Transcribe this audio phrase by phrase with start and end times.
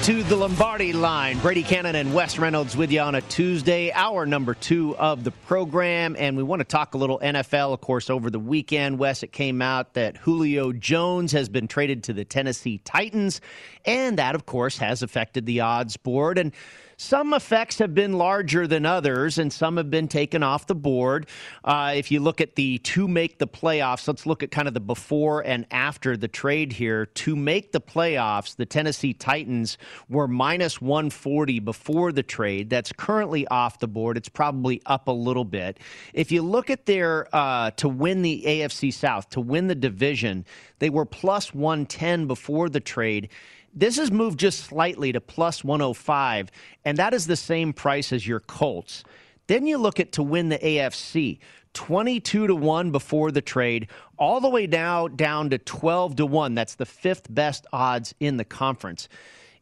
[0.00, 1.38] Into the Lombardi line.
[1.40, 5.30] Brady Cannon and Wes Reynolds with you on a Tuesday, hour number two of the
[5.30, 6.16] program.
[6.18, 7.74] And we want to talk a little NFL.
[7.74, 12.04] Of course, over the weekend, Wes, it came out that Julio Jones has been traded
[12.04, 13.42] to the Tennessee Titans.
[13.84, 16.38] And that, of course, has affected the odds board.
[16.38, 16.52] And
[17.00, 21.26] some effects have been larger than others, and some have been taken off the board.
[21.64, 24.74] Uh, if you look at the to make the playoffs, let's look at kind of
[24.74, 27.06] the before and after the trade here.
[27.06, 29.78] To make the playoffs, the Tennessee Titans
[30.10, 32.68] were minus 140 before the trade.
[32.68, 34.18] That's currently off the board.
[34.18, 35.78] It's probably up a little bit.
[36.12, 40.44] If you look at their uh, to win the AFC South, to win the division,
[40.80, 43.30] they were plus 110 before the trade.
[43.72, 46.50] This has moved just slightly to plus 105,
[46.84, 49.04] and that is the same price as your Colts.
[49.46, 51.38] Then you look at to win the AFC,
[51.74, 53.88] 22 to 1 before the trade,
[54.18, 56.54] all the way now down to 12 to 1.
[56.54, 59.08] That's the fifth best odds in the conference.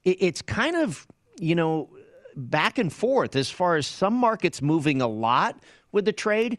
[0.04, 1.06] It's kind of,
[1.38, 1.90] you know,
[2.36, 5.58] back and forth as far as some markets moving a lot
[5.92, 6.58] with the trade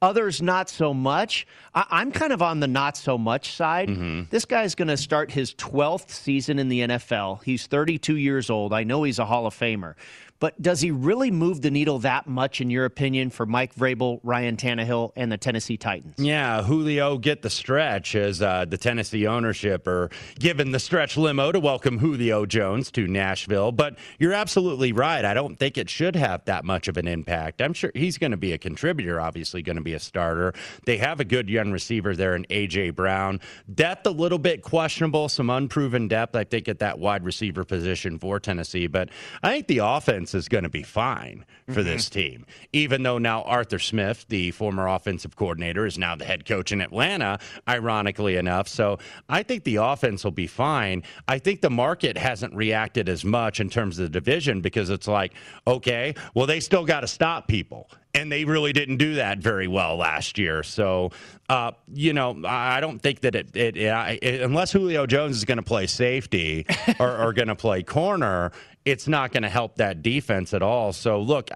[0.00, 1.46] others not so much.
[1.74, 3.88] I- am kind of on the not so much side.
[3.88, 4.22] Mm-hmm.
[4.30, 7.42] This guy's going to start his 12th season in the NFL.
[7.44, 8.72] He's 32 years old.
[8.72, 9.94] I know he's a Hall of Famer.
[10.40, 14.20] But does he really move the needle that much, in your opinion, for Mike Vrabel,
[14.22, 16.14] Ryan Tannehill, and the Tennessee Titans?
[16.18, 21.50] Yeah, Julio get the stretch as uh, the Tennessee ownership are given the stretch limo
[21.50, 23.72] to welcome Julio Jones to Nashville.
[23.72, 25.24] But you're absolutely right.
[25.24, 27.60] I don't think it should have that much of an impact.
[27.60, 30.52] I'm sure he's going to be a contributor, obviously, going to be a starter.
[30.84, 32.90] They have a good young receiver there in A.J.
[32.90, 33.40] Brown.
[33.72, 38.18] Depth a little bit questionable, some unproven depth, I think, at that wide receiver position
[38.18, 38.86] for Tennessee.
[38.86, 39.10] But
[39.42, 41.84] I think the offense offense is going to be fine for mm-hmm.
[41.84, 42.46] this team.
[42.72, 46.80] Even though now Arthur Smith, the former offensive coordinator, is now the head coach in
[46.80, 47.38] Atlanta,
[47.68, 48.68] ironically enough.
[48.68, 48.98] So
[49.28, 51.02] I think the offense will be fine.
[51.26, 55.08] I think the market hasn't reacted as much in terms of the division because it's
[55.08, 55.34] like,
[55.66, 59.68] okay, well, they still got to stop people and they really didn't do that very
[59.68, 60.62] well last year.
[60.62, 61.10] So,
[61.48, 65.44] uh, you know, I don't think that it, it, it, it unless Julio Jones is
[65.44, 66.66] going to play safety
[66.98, 68.52] or, or going to play corner,
[68.84, 70.92] it's not going to help that defense at all.
[70.92, 71.50] So, look,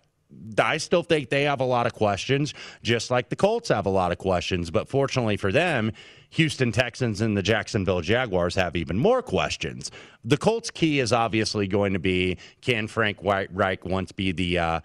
[0.59, 3.91] I still think they have a lot of questions, just like the Colts have a
[3.91, 4.71] lot of questions.
[4.71, 5.93] But fortunately for them,
[6.31, 9.91] Houston Texans and the Jacksonville Jaguars have even more questions.
[10.25, 14.81] The Colts' key is obviously going to be can Frank Reich once be the uh,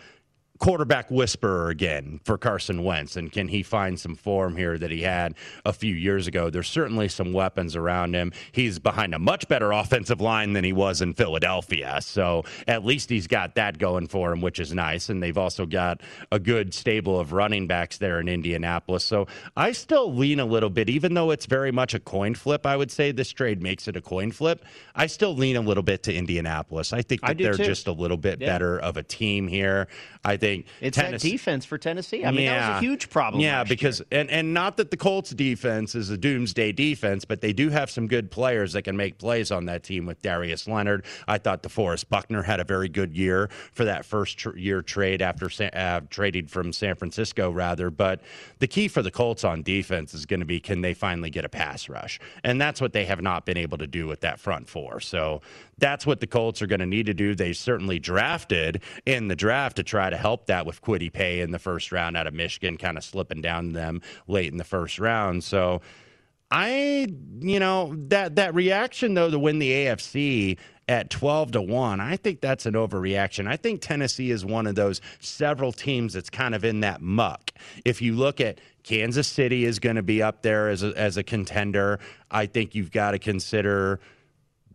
[0.60, 3.16] quarterback whisperer again for Carson Wentz?
[3.16, 6.50] And can he find some form here that he had a few years ago?
[6.50, 8.32] There's certainly some weapons around him.
[8.52, 12.00] He's behind a much better offensive line than he was in Philadelphia.
[12.02, 15.10] So at least he's got that going for him, which is nice.
[15.10, 16.02] And they've also got
[16.32, 19.04] a good stable of running backs there in Indianapolis.
[19.04, 22.66] So I still lean a little bit, even though it's very much a coin flip,
[22.66, 24.66] I would say this trade makes it a coin flip.
[24.96, 26.94] I still lean a little bit to Indianapolis.
[26.94, 27.64] I think that they're too.
[27.64, 28.48] just a little bit yeah.
[28.48, 29.88] better of a team here.
[30.26, 30.47] I think
[30.82, 32.26] it's Tennessee, that defense for Tennessee.
[32.26, 33.42] I mean, yeah, that was a huge problem.
[33.42, 34.22] Yeah, because year.
[34.22, 37.90] and and not that the Colts defense is a doomsday defense, but they do have
[37.90, 41.06] some good players that can make plays on that team with Darius Leonard.
[41.28, 45.22] I thought DeForest Buckner had a very good year for that first tr- year trade
[45.22, 47.90] after uh, trading from San Francisco, rather.
[47.90, 48.22] But
[48.60, 51.46] the key for the Colts on defense is going to be can they finally get
[51.46, 54.40] a pass rush, and that's what they have not been able to do with that
[54.40, 55.00] front four.
[55.00, 55.42] So
[55.78, 57.36] that's what the Colts are going to need to do.
[57.36, 61.52] They certainly drafted in the draft to try to help that with Kwity Paye in
[61.52, 65.00] the first round out of Michigan, kind of slipping down them late in the first
[65.00, 65.44] round.
[65.44, 65.82] So
[66.50, 67.08] I,
[67.40, 70.58] you know, that that reaction though to win the AFC
[70.90, 73.46] at 12 to 1, I think that's an overreaction.
[73.46, 77.52] I think Tennessee is one of those several teams that's kind of in that muck.
[77.84, 81.18] If you look at Kansas City is going to be up there as a, as
[81.18, 82.00] a contender.
[82.32, 84.00] I think you've got to consider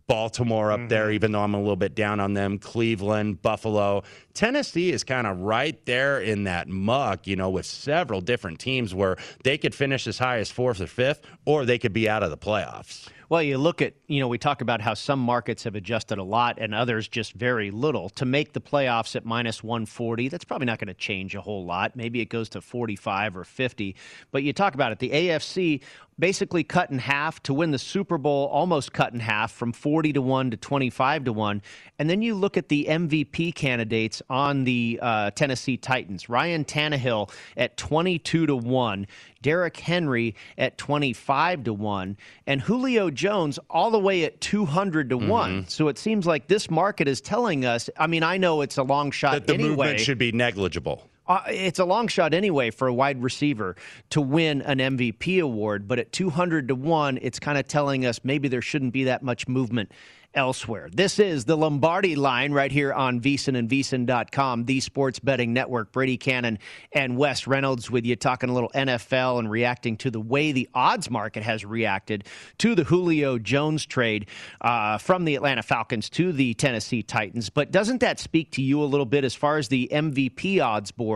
[0.07, 0.87] Baltimore up mm-hmm.
[0.89, 2.59] there, even though I'm a little bit down on them.
[2.59, 4.03] Cleveland, Buffalo.
[4.33, 8.93] Tennessee is kind of right there in that muck, you know, with several different teams
[8.93, 12.23] where they could finish as high as fourth or fifth, or they could be out
[12.23, 13.07] of the playoffs.
[13.29, 16.23] Well, you look at, you know, we talk about how some markets have adjusted a
[16.23, 18.09] lot and others just very little.
[18.09, 21.65] To make the playoffs at minus 140, that's probably not going to change a whole
[21.65, 21.95] lot.
[21.95, 23.95] Maybe it goes to 45 or 50.
[24.31, 25.81] But you talk about it, the AFC
[26.19, 30.13] basically cut in half to win the Super Bowl, almost cut in half from 40
[30.13, 31.61] to 1 to 25 to 1.
[31.99, 36.29] And then you look at the MVP candidates on the uh, Tennessee Titans.
[36.29, 39.07] Ryan Tannehill at 22 to 1,
[39.41, 42.17] Derrick Henry at 25 to 1,
[42.47, 45.27] and Julio Jones all the way at 200 to mm-hmm.
[45.27, 45.67] 1.
[45.67, 48.83] So it seems like this market is telling us, I mean, I know it's a
[48.83, 49.69] long shot that the anyway.
[49.69, 51.09] movement should be negligible.
[51.27, 53.75] Uh, it's a long shot anyway for a wide receiver
[54.09, 58.19] to win an MVP award, but at 200 to 1, it's kind of telling us
[58.23, 59.91] maybe there shouldn't be that much movement
[60.35, 60.89] elsewhere.
[60.91, 65.91] This is the Lombardi line right here on VSiN and VSiN.com, the sports betting network.
[65.91, 66.59] Brady Cannon
[66.91, 70.67] and Wes Reynolds with you talking a little NFL and reacting to the way the
[70.73, 72.25] odds market has reacted
[72.59, 74.27] to the Julio Jones trade
[74.61, 77.49] uh, from the Atlanta Falcons to the Tennessee Titans.
[77.49, 80.91] But doesn't that speak to you a little bit as far as the MVP odds
[80.91, 81.12] board?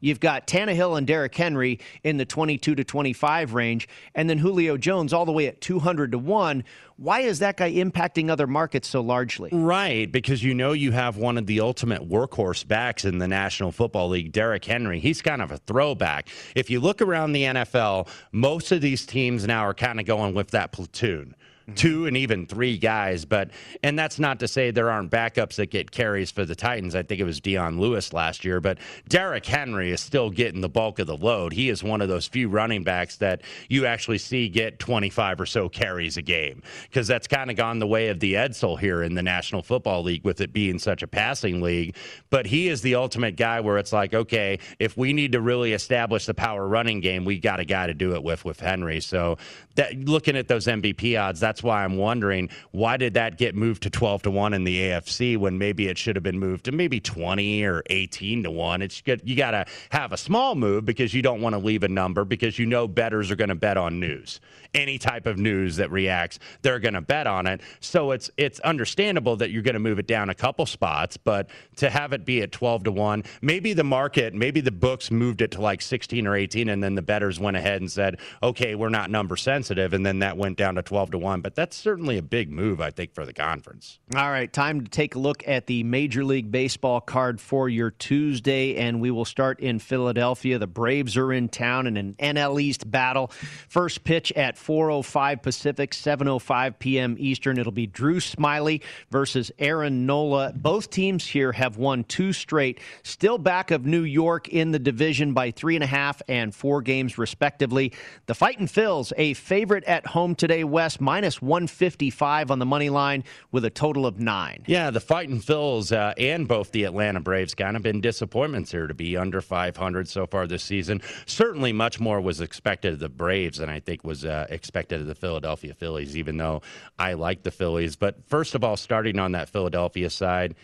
[0.00, 4.76] You've got Tannehill and Derrick Henry in the 22 to 25 range, and then Julio
[4.76, 6.64] Jones all the way at 200 to 1
[6.98, 9.50] why is that guy impacting other markets so largely?
[9.52, 13.70] Right, because you know you have one of the ultimate workhorse backs in the National
[13.70, 14.98] Football League, Derrick Henry.
[14.98, 16.28] He's kind of a throwback.
[16.56, 20.34] If you look around the NFL, most of these teams now are kind of going
[20.34, 21.36] with that platoon
[21.68, 21.74] Mm-hmm.
[21.74, 23.26] two and even three guys.
[23.26, 23.50] But
[23.82, 26.94] and that's not to say there aren't backups that get carries for the Titans.
[26.94, 28.78] I think it was Dion Lewis last year, but
[29.08, 31.52] Derrick Henry is still getting the bulk of the load.
[31.52, 35.46] He is one of those few running backs that you actually see get 25 or
[35.46, 39.02] so carries a game because that's kind of gone the way of the Edsel here
[39.02, 41.96] in the National Football League with it being such a passing league.
[42.30, 45.74] But he is the ultimate guy where it's like, okay, if we need to really
[45.74, 49.00] establish the power running game, we got a guy to do it with with Henry.
[49.00, 49.36] So
[49.74, 53.82] that looking at those MVP odds, that's why I'm wondering why did that get moved
[53.84, 56.72] to 12 to 1 in the AFC when maybe it should have been moved to
[56.72, 58.82] maybe 20 or 18 to 1.
[58.82, 61.82] It's good you got to have a small move because you don't want to leave
[61.82, 64.40] a number because you know bettors are going to bet on news.
[64.74, 67.60] Any type of news that reacts, they're going to bet on it.
[67.80, 71.48] So it's it's understandable that you're going to move it down a couple spots, but
[71.76, 75.40] to have it be at 12 to 1, maybe the market, maybe the books moved
[75.40, 78.74] it to like 16 or 18 and then the bettors went ahead and said, "Okay,
[78.74, 81.40] we're not number sensitive." sensitive, and then that went down to 12 to 1.
[81.40, 83.98] But that's certainly a big move, I think, for the conference.
[84.14, 87.90] All right, time to take a look at the Major League Baseball card for your
[87.90, 90.58] Tuesday, and we will start in Philadelphia.
[90.58, 93.28] The Braves are in town in an NL East battle.
[93.68, 97.16] First pitch at 4:05 Pacific, 7:05 p.m.
[97.18, 97.58] Eastern.
[97.58, 100.52] It'll be Drew Smyly versus Aaron Nola.
[100.54, 102.80] Both teams here have won two straight.
[103.02, 106.82] Still back of New York in the division by three and a half and four
[106.82, 107.92] games respectively.
[108.26, 112.88] The Fightin' Phils, a favorite at home today, Wes, minus minus 155 on the money
[112.88, 114.64] line with a total of nine.
[114.66, 118.86] Yeah, the Fightin' Phils uh, and both the Atlanta Braves kind of been disappointments here
[118.86, 121.02] to be under 500 so far this season.
[121.26, 125.06] Certainly, much more was expected of the Braves than I think was uh, expected of
[125.06, 126.62] the Philadelphia Phillies, even though
[126.98, 127.96] I like the Phillies.
[127.96, 130.54] But first of all, starting on that Philadelphia side,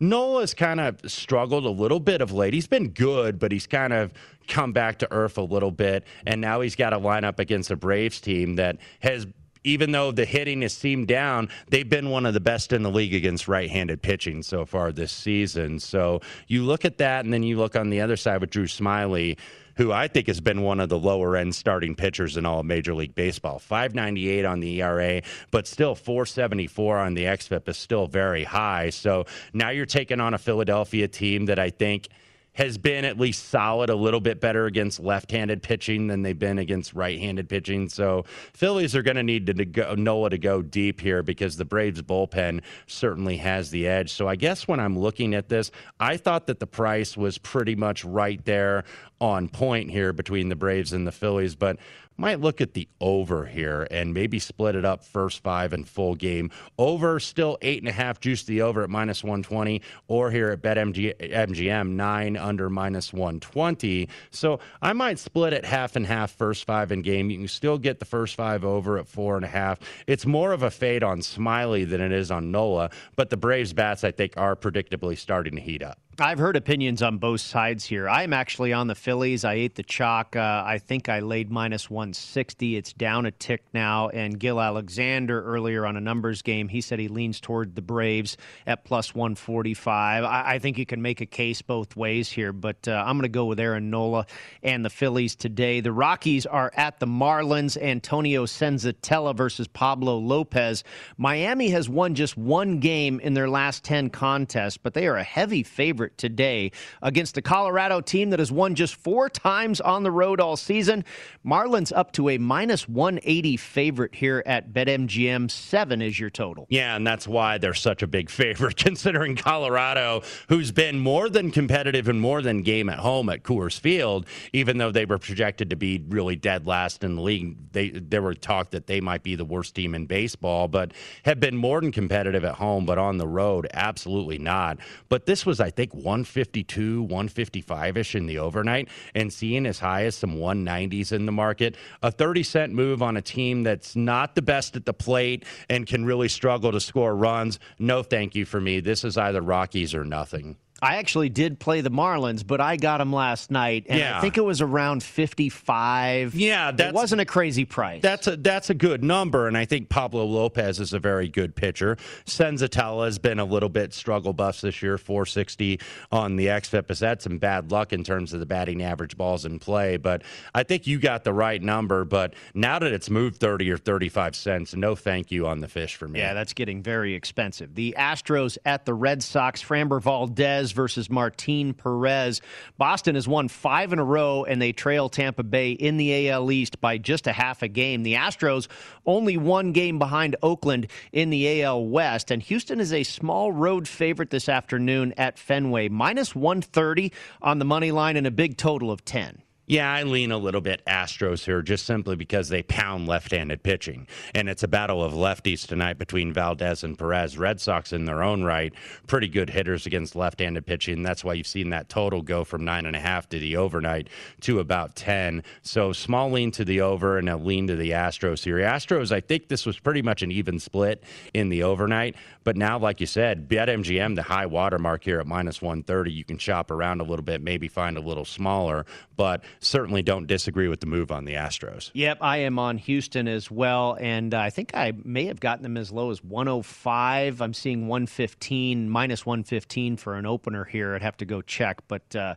[0.00, 2.54] Nola's kind of struggled a little bit of late.
[2.54, 4.12] He's been good, but he's kind of
[4.48, 6.04] come back to earth a little bit.
[6.26, 9.26] And now he's got to line up against a Braves team that has
[9.64, 12.90] even though the hitting has seemed down, they've been one of the best in the
[12.90, 15.78] league against right handed pitching so far this season.
[15.78, 18.66] So you look at that, and then you look on the other side with Drew
[18.66, 19.38] Smyly
[19.76, 22.66] who I think has been one of the lower end starting pitchers in all of
[22.66, 23.58] Major League Baseball.
[23.58, 28.90] 598 on the ERA, but still 474 on the XFIP is still very high.
[28.90, 32.08] So now you're taking on a Philadelphia team that I think–
[32.54, 36.58] has been at least solid, a little bit better against left-handed pitching than they've been
[36.58, 37.88] against right-handed pitching.
[37.88, 41.64] So Phillies are going to need to go, Nola to go deep here because the
[41.64, 44.12] Braves bullpen certainly has the edge.
[44.12, 47.74] So I guess when I'm looking at this, I thought that the price was pretty
[47.74, 48.84] much right there
[49.20, 51.78] on point here between the Braves and the Phillies, but
[52.22, 56.14] might look at the over here and maybe split it up first five and full
[56.14, 56.52] game.
[56.78, 60.62] Over still eight and a half, juice the over at minus 120, or here at
[60.62, 64.08] BetMGM, nine under minus 120.
[64.30, 67.28] So I might split it half and half first five in game.
[67.28, 69.80] You can still get the first five over at four and a half.
[70.06, 73.72] It's more of a fade on Smyly than it is on Nola, but the Braves
[73.72, 75.98] bats, I think, are predictably starting to heat up.
[76.18, 78.06] I've heard opinions on both sides here.
[78.06, 79.46] I'm actually on the Phillies.
[79.46, 80.36] I ate the chalk.
[80.36, 82.76] Uh, I think I laid minus 160.
[82.76, 84.10] It's down a tick now.
[84.10, 88.36] And Gill Alexander earlier on a numbers game, he said he leans toward the Braves
[88.66, 90.24] at plus 145.
[90.24, 93.22] I, I think you can make a case both ways here, but uh, I'm going
[93.22, 94.26] to go with Aaron Nola
[94.62, 95.80] and the Phillies today.
[95.80, 97.80] The Rockies are at the Marlins.
[97.80, 100.84] Antonio Senzatela versus Pablo Lopez.
[101.16, 105.24] Miami has won just one game in their last 10 contests, but they are a
[105.24, 110.10] heavy favorite today against a Colorado team that has won just four times on the
[110.10, 111.06] road all season.
[111.44, 115.50] Marlins up to a minus 180 favorite here at BetMGM.
[115.50, 116.66] Seven is your total.
[116.68, 121.50] Yeah, and that's why they're such a big favorite, considering Colorado, who's been more than
[121.50, 125.70] competitive and more than game at home at Coors Field, even though they were projected
[125.70, 127.56] to be really dead last in the league.
[127.72, 130.92] They there were talk that they might be the worst team in baseball, but
[131.24, 134.78] have been more than competitive at home, but on the road, absolutely not.
[135.08, 140.04] But this was, I think, 152, 155 ish in the overnight, and seeing as high
[140.04, 141.76] as some 190s in the market.
[142.02, 145.86] A 30 cent move on a team that's not the best at the plate and
[145.86, 147.58] can really struggle to score runs.
[147.78, 148.80] No, thank you for me.
[148.80, 150.56] This is either Rockies or nothing.
[150.82, 154.18] I actually did play the Marlins, but I got them last night, and yeah.
[154.18, 156.34] I think it was around fifty-five.
[156.34, 158.02] Yeah, that wasn't a crazy price.
[158.02, 161.54] That's a that's a good number, and I think Pablo Lopez is a very good
[161.54, 161.96] pitcher.
[162.26, 165.78] Senzatela has been a little bit struggle bus this year, four sixty
[166.10, 166.88] on the xFIP.
[166.88, 170.22] Has had some bad luck in terms of the batting average balls in play, but
[170.52, 172.04] I think you got the right number.
[172.04, 175.94] But now that it's moved thirty or thirty-five cents, no thank you on the fish
[175.94, 176.18] for me.
[176.18, 177.76] Yeah, that's getting very expensive.
[177.76, 179.62] The Astros at the Red Sox.
[179.62, 182.40] Framber Valdez versus Martin Perez.
[182.78, 186.50] Boston has won five in a row, and they trail Tampa Bay in the AL
[186.50, 188.02] East by just a half a game.
[188.02, 188.68] The Astros
[189.06, 193.86] only one game behind Oakland in the AL West, and Houston is a small road
[193.86, 198.90] favorite this afternoon at Fenway, minus 130 on the money line and a big total
[198.90, 199.42] of 10.
[199.66, 203.62] Yeah, I lean a little bit Astros here just simply because they pound left handed
[203.62, 204.08] pitching.
[204.34, 207.38] And it's a battle of lefties tonight between Valdez and Perez.
[207.38, 208.72] Red Sox, in their own right,
[209.06, 211.04] pretty good hitters against left handed pitching.
[211.04, 214.08] That's why you've seen that total go from nine and a half to the overnight
[214.40, 215.44] to about 10.
[215.62, 218.56] So small lean to the over and a lean to the Astros here.
[218.56, 221.04] Astros, I think this was pretty much an even split
[221.34, 222.16] in the overnight.
[222.42, 226.10] But now, like you said, BetMGM, the high water mark here at minus 130.
[226.10, 228.86] You can shop around a little bit, maybe find a little smaller.
[229.16, 231.90] But certainly don't disagree with the move on the Astros.
[231.94, 235.62] Yep, I am on Houston as well, and uh, I think I may have gotten
[235.62, 237.40] them as low as 105.
[237.40, 240.94] I'm seeing 115, minus 115 for an opener here.
[240.94, 242.34] I'd have to go check, but uh,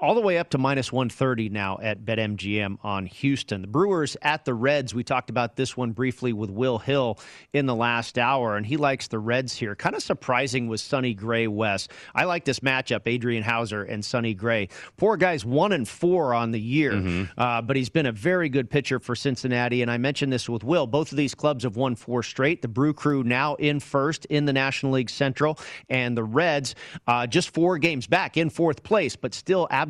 [0.00, 3.60] all the way up to minus 130 now at BetMGM on Houston.
[3.60, 4.94] The Brewers at the Reds.
[4.94, 7.20] We talked about this one briefly with Will Hill
[7.52, 9.76] in the last hour, and he likes the Reds here.
[9.76, 11.86] Kind of surprising with Sonny Gray Wes.
[12.12, 14.68] I like this matchup, Adrian Houser and Sonny Gray.
[14.96, 16.92] Poor guys one and four on the the year.
[16.92, 17.38] Mm-hmm.
[17.38, 19.82] Uh, but he's been a very good pitcher for Cincinnati.
[19.82, 20.86] And I mentioned this with Will.
[20.86, 22.62] Both of these clubs have won four straight.
[22.62, 25.58] The Brew Crew now in first in the National League Central,
[25.90, 26.74] and the Reds
[27.06, 29.85] uh, just four games back in fourth place, but still absolutely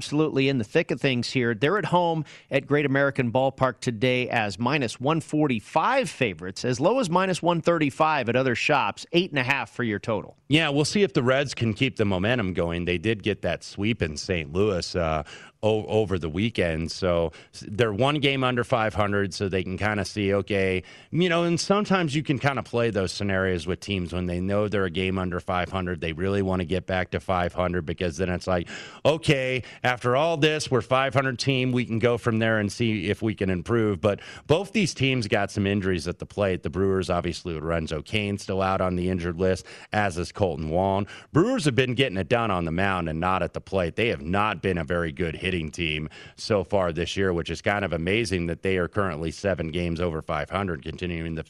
[0.48, 1.54] in the thick of things here.
[1.54, 7.08] They're at home at Great American Ballpark today as minus 145 favorites, as low as
[7.08, 10.36] minus 135 at other shops, eight and a half for your total.
[10.48, 12.84] Yeah, we'll see if the Reds can keep the momentum going.
[12.84, 14.52] They did get that sweep in St.
[14.52, 15.24] Louis uh,
[15.62, 16.90] o- over the weekend.
[16.92, 17.32] So
[17.62, 21.58] they're one game under 500, so they can kind of see, okay, you know, and
[21.58, 24.90] sometimes you can kind of play those scenarios with teams when they know they're a
[24.90, 26.00] game under 500.
[26.00, 28.68] They really want to get back to 500 because then it's like,
[29.04, 31.72] okay, after all this, we're 500 team.
[31.72, 34.00] We can go from there and see if we can improve.
[34.00, 36.62] But both these teams got some injuries at the plate.
[36.62, 41.06] The Brewers, obviously, Lorenzo Cain still out on the injured list, as is Kolten Wong.
[41.32, 43.96] Brewers have been getting it done on the mound and not at the plate.
[43.96, 47.50] They have not been a very good hitting hitting team so far this year, which
[47.50, 51.44] is kind of amazing that they are currently seven games over 500, continuing the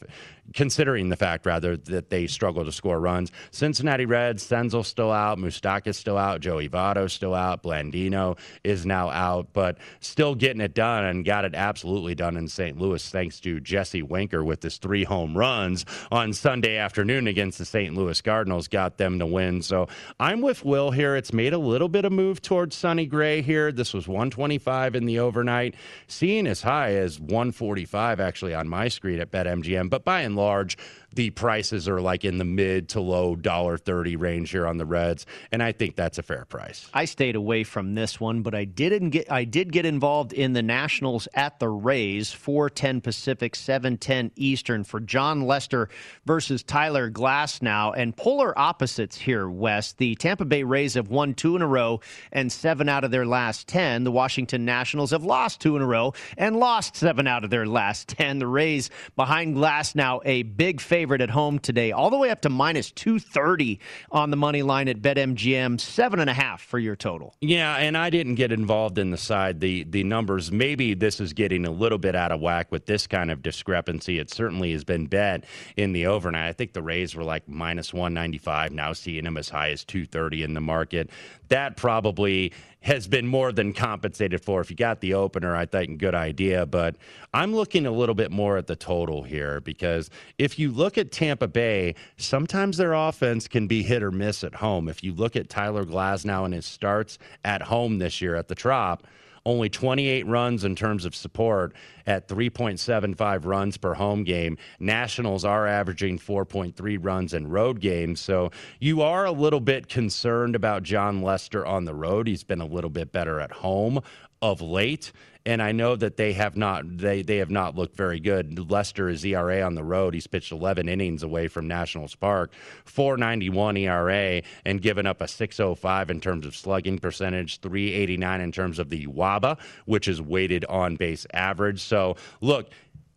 [0.54, 3.32] considering the fact rather that they struggle to score runs.
[3.50, 9.10] Cincinnati Reds, Senzel still out, Moustakas still out, Joey Votto still out, Blandino is now
[9.10, 12.78] out, but still getting it done and got it absolutely done in St.
[12.78, 17.64] Louis thanks to Jesse Winker with his three home runs on Sunday afternoon against the
[17.64, 17.94] St.
[17.94, 19.62] Louis Cardinals, got them to win.
[19.62, 19.88] So
[20.20, 21.16] I'm with Will here.
[21.16, 23.72] It's made a little bit of move towards Sonny Gray here.
[23.87, 25.76] This was 125 in the overnight,
[26.09, 29.88] seeing as high as 145 actually on my screen at BetMGM.
[29.88, 30.76] But by and large,
[31.16, 34.87] the prices are like in the mid to low dollar thirty range here on the
[34.87, 36.88] Reds, and I think that's a fair price.
[36.94, 40.52] I stayed away from this one, but I didn't get I did get involved in
[40.52, 45.88] the Nationals at the Rays, four ten Pacific, seven ten Eastern for Jon Lester
[46.26, 49.49] versus Tyler Glasnow, and polar opposites here.
[49.49, 53.11] Wes, the Tampa Bay Rays have won two in a row and seven out of
[53.11, 54.04] their last ten.
[54.04, 57.66] The Washington Nationals have lost two in a row and lost seven out of their
[57.66, 58.38] last ten.
[58.38, 62.40] The Rays behind Glasnow a big favorite favorite at home today, all the way up
[62.40, 63.78] to minus 230
[64.10, 67.32] on the money line at BetMGM, seven and a half for your total.
[67.40, 69.60] Yeah, and I didn't get involved in the side.
[69.60, 73.06] The the numbers, maybe this is getting a little bit out of whack with this
[73.06, 74.18] kind of discrepancy.
[74.18, 75.44] It certainly has been bet
[75.76, 76.48] in the overnight.
[76.48, 80.42] I think the Rays were like minus 195, now seeing them as high as 230
[80.42, 81.08] in the market.
[81.50, 82.52] That probably
[82.87, 84.61] has been more than compensated for.
[84.61, 86.66] If you got the opener, I think good idea.
[86.66, 86.95] But
[87.35, 91.11] I'm looking a little bit more at the total here because if you look at
[91.11, 94.88] Tampa Bay, sometimes their offense can be hit or miss at home.
[94.88, 98.55] If you look at Tyler Glasnow and his starts at home this year at the
[98.55, 99.02] Trop,
[99.46, 101.72] only 28 runs in terms of support
[102.06, 104.59] at 3.75 runs per home game.
[104.78, 108.20] Nationals are averaging 4.3 runs in road games.
[108.20, 112.26] So you are a little bit concerned about Jon Lester on the road.
[112.26, 114.00] He's been a little bit better at home
[114.42, 115.12] of late
[115.46, 118.70] and I know that they have not they they have not looked very good.
[118.70, 120.12] Lester is ERA on the road.
[120.12, 122.52] He's pitched 11 innings away from Nationals Park,
[122.85, 128.78] 491 ERA, and given up a 605 in terms of slugging percentage, 389 in terms
[128.80, 131.80] of the wOBA, which is weighted on base average.
[131.80, 132.68] So look,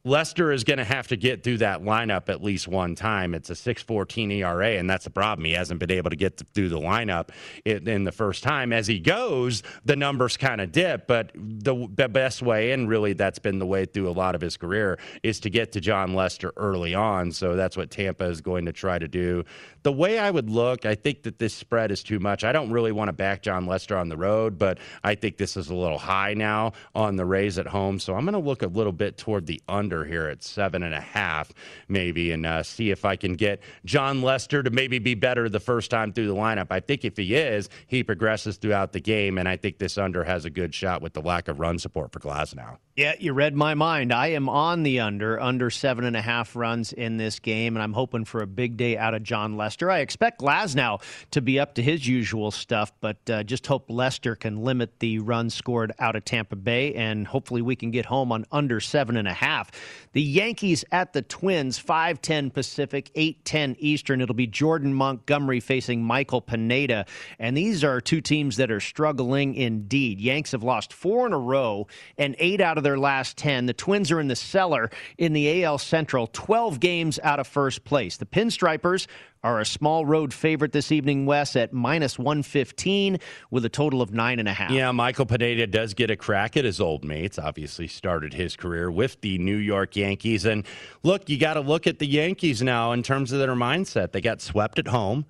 [0.06, 3.36] Lester is going to have to get through that lineup at least one time.
[3.36, 5.46] It's a 6.14 ERA, and that's the problem.
[5.46, 7.30] He hasn't been able to get through the lineup
[7.66, 8.72] in, the first time.
[8.72, 11.76] As he goes, the numbers kind of dip, but the,
[12.10, 15.40] best way, and really that's been the way through a lot of his career, is
[15.42, 17.32] to get to Jon Lester early on.
[17.32, 19.44] So that's what Tampa is going to try to do.
[19.84, 22.44] The way I would look, I think that this spread is too much.
[22.44, 25.56] I don't really want to back Jon Lester on the road, but I think this
[25.56, 28.00] is a little high now on the Rays at home.
[28.00, 30.94] So I'm going to look a little bit toward the under here at seven and
[30.94, 31.52] a half,
[31.88, 35.60] maybe, and uh, see if I can get Jon Lester to maybe be better the
[35.60, 36.68] first time through the lineup.
[36.72, 40.24] I think if he is, he progresses throughout the game, and I think this under
[40.24, 42.78] has a good shot with the lack of run support for Glasnow.
[42.96, 44.12] Yeah, you read my mind.
[44.12, 47.84] I am on the under, under seven and a half runs in this game, and
[47.84, 49.69] I'm hoping for a big day out of Jon Lester.
[49.70, 51.02] I expect Glasnow
[51.32, 55.20] to be up to his usual stuff, but uh, just hope Lester can limit the
[55.20, 59.18] runs scored out of Tampa Bay, and hopefully we can get home on under seven
[59.18, 59.72] and a half.
[60.14, 64.22] The Yankees at the Twins, 5:10 Pacific, 8:10 Eastern.
[64.22, 67.06] It'll be Jordan Montgomery facing Michael Pineda,
[67.38, 70.20] and these are two teams that are struggling indeed.
[70.20, 73.66] Yanks have lost four in a row, and eight out of their last 10.
[73.68, 77.84] The Twins are in the cellar in the AL Central, 12 games out of first
[77.84, 78.18] place.
[78.18, 79.08] The Pinstripers
[79.44, 83.20] are a small road favorite this evening, Wes, at minus 115
[83.52, 84.72] with a total of nine and a half.
[84.72, 87.40] Yeah, Michael Pineda does get a crack at his old mates.
[87.40, 90.46] Obviously, started his career with the New York Yankees.
[90.46, 90.66] And
[91.04, 94.12] look, you got to look at the Yankees now in terms of their mindset.
[94.12, 95.26] They got swept at home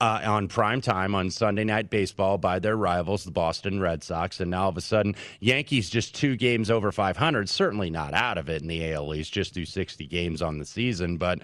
[0.00, 4.40] uh, on prime time on Sunday Night Baseball by their rivals, the Boston Red Sox.
[4.40, 7.48] And now all of a sudden, Yankees just two games over 500.
[7.48, 10.64] Certainly not out of it in the AL East, just do 60 games on the
[10.64, 11.16] season.
[11.16, 11.40] But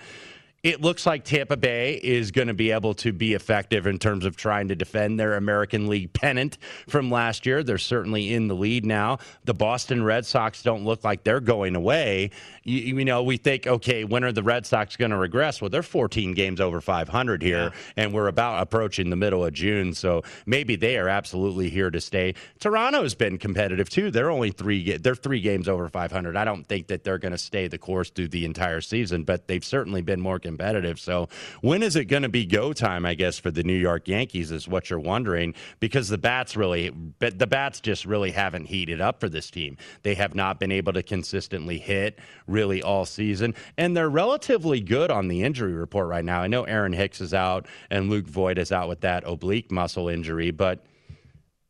[0.64, 4.24] it looks like Tampa Bay is going to be able to be effective in terms
[4.24, 6.56] of trying to defend their American League pennant
[6.88, 7.62] from last year.
[7.62, 9.18] They're certainly in the lead now.
[9.44, 12.30] The Boston Red Sox don't look like they're going away.
[12.62, 15.60] You, you know, we think, okay, when are the Red Sox going to regress?
[15.60, 17.70] Well, they're 14 games over 500 here, yeah.
[17.98, 19.92] and we're about approaching the middle of June.
[19.92, 22.36] So maybe they are absolutely here to stay.
[22.58, 24.10] Toronto's been competitive too.
[24.10, 24.96] They're only three.
[24.96, 26.38] They're three games over 500.
[26.38, 29.46] I don't think that they're going to stay the course through the entire season, but
[29.46, 31.00] they've certainly been more competitive competitive.
[31.00, 31.28] So
[31.62, 33.04] when is it going to be go time?
[33.04, 36.90] I guess for the New York Yankees is what you're wondering because the bats really,
[36.90, 39.76] but the bats just really haven't heated up for this team.
[40.04, 45.10] They have not been able to consistently hit really all season, and they're relatively good
[45.10, 46.40] on the injury report right now.
[46.40, 50.08] I know Aaron Hicks is out and Luke Voit is out with that oblique muscle
[50.08, 50.86] injury, but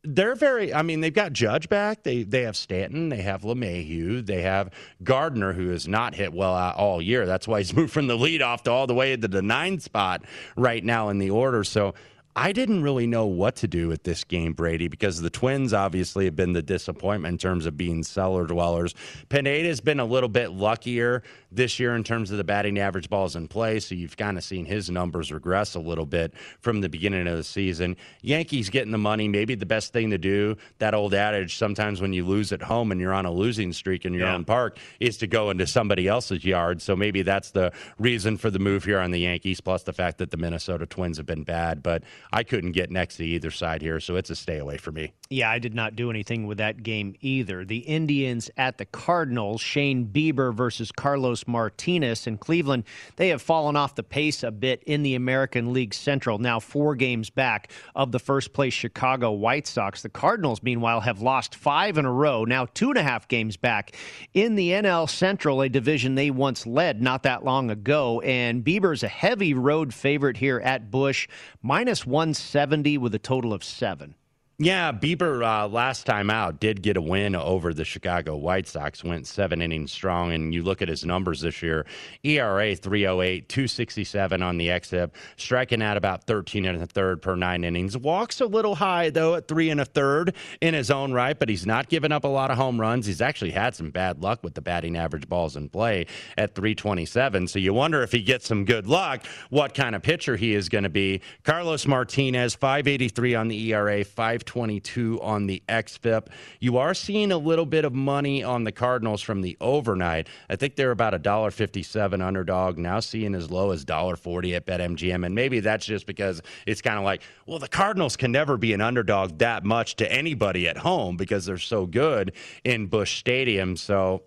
[0.04, 0.72] they're very.
[0.72, 2.02] I mean, they've got Judge back.
[2.02, 3.08] They they have Stanton.
[3.08, 4.24] They have LeMahieu.
[4.24, 4.70] They have
[5.02, 7.26] Gardner, who has not hit well all year.
[7.26, 9.80] That's why he's moved from the lead off to all the way to the nine
[9.80, 10.24] spot
[10.56, 11.64] right now in the order.
[11.64, 11.94] So
[12.36, 16.24] I didn't really know what to do with this game, Brady, because the Twins obviously
[16.24, 18.92] have been the disappointment in terms of being cellar dwellers.
[19.28, 21.22] Pineda's been a little bit luckier
[21.54, 24.44] this year in terms of the batting average balls in play, so you've kind of
[24.44, 27.96] seen his numbers regress a little bit from the beginning of the season.
[28.22, 30.56] Yankees getting the money, maybe the best thing to do.
[30.78, 34.04] That old adage, sometimes when you lose at home and you're on a losing streak
[34.04, 34.34] in your yeah.
[34.34, 36.82] own park, is to go into somebody else's yard.
[36.82, 40.18] So maybe that's the reason for the move here on the Yankees, plus the fact
[40.18, 41.82] that the Minnesota Twins have been bad.
[41.82, 44.92] But I couldn't get next to either side here, so it's a stay away for
[44.92, 45.12] me.
[45.34, 47.64] Yeah, I did not do anything with that game either.
[47.64, 52.84] The Indians at the Cardinals, Shane Bieber versus Carlos Martinez in Cleveland.
[53.16, 56.94] They have fallen off the pace a bit in the American League Central, now four
[56.94, 60.02] games back of the first place Chicago White Sox.
[60.02, 63.56] The Cardinals, meanwhile, have lost five in a row, now two and a half games
[63.56, 63.96] back
[64.34, 68.20] in the NL Central, a division they once led not that long ago.
[68.20, 71.26] And Bieber's a heavy road favorite here at Busch,
[71.60, 74.14] minus 170 with a total of seven.
[74.56, 79.02] Yeah, Bieber uh, last time out did get a win over the Chicago White Sox,
[79.02, 80.30] went seven innings strong.
[80.30, 81.86] And you look at his numbers this year
[82.22, 87.64] ERA 308, 267 on the XFIP, striking out about 13 and a third per nine
[87.64, 87.98] innings.
[87.98, 91.48] Walks a little high, though, at three and a third in his own right, but
[91.48, 93.06] he's not giving up a lot of home runs.
[93.06, 96.06] He's actually had some bad luck with the batting average balls in play
[96.38, 97.48] at 327.
[97.48, 100.68] So you wonder if he gets some good luck, what kind of pitcher he is
[100.68, 101.22] going to be.
[101.42, 106.28] Carlos Martinez, 583 on the ERA, 5 522 on the XFIP.
[106.60, 110.28] You are seeing a little bit of money on the Cardinals from the overnight.
[110.48, 114.54] I think they're about a dollar fifty-seven underdog, now seeing as low as dollar forty
[114.54, 115.24] at BetMGM.
[115.24, 118.72] And maybe that's just because it's kind of like, well, the Cardinals can never be
[118.72, 122.32] an underdog that much to anybody at home because they're so good
[122.64, 123.76] in Busch Stadium.
[123.76, 124.22] So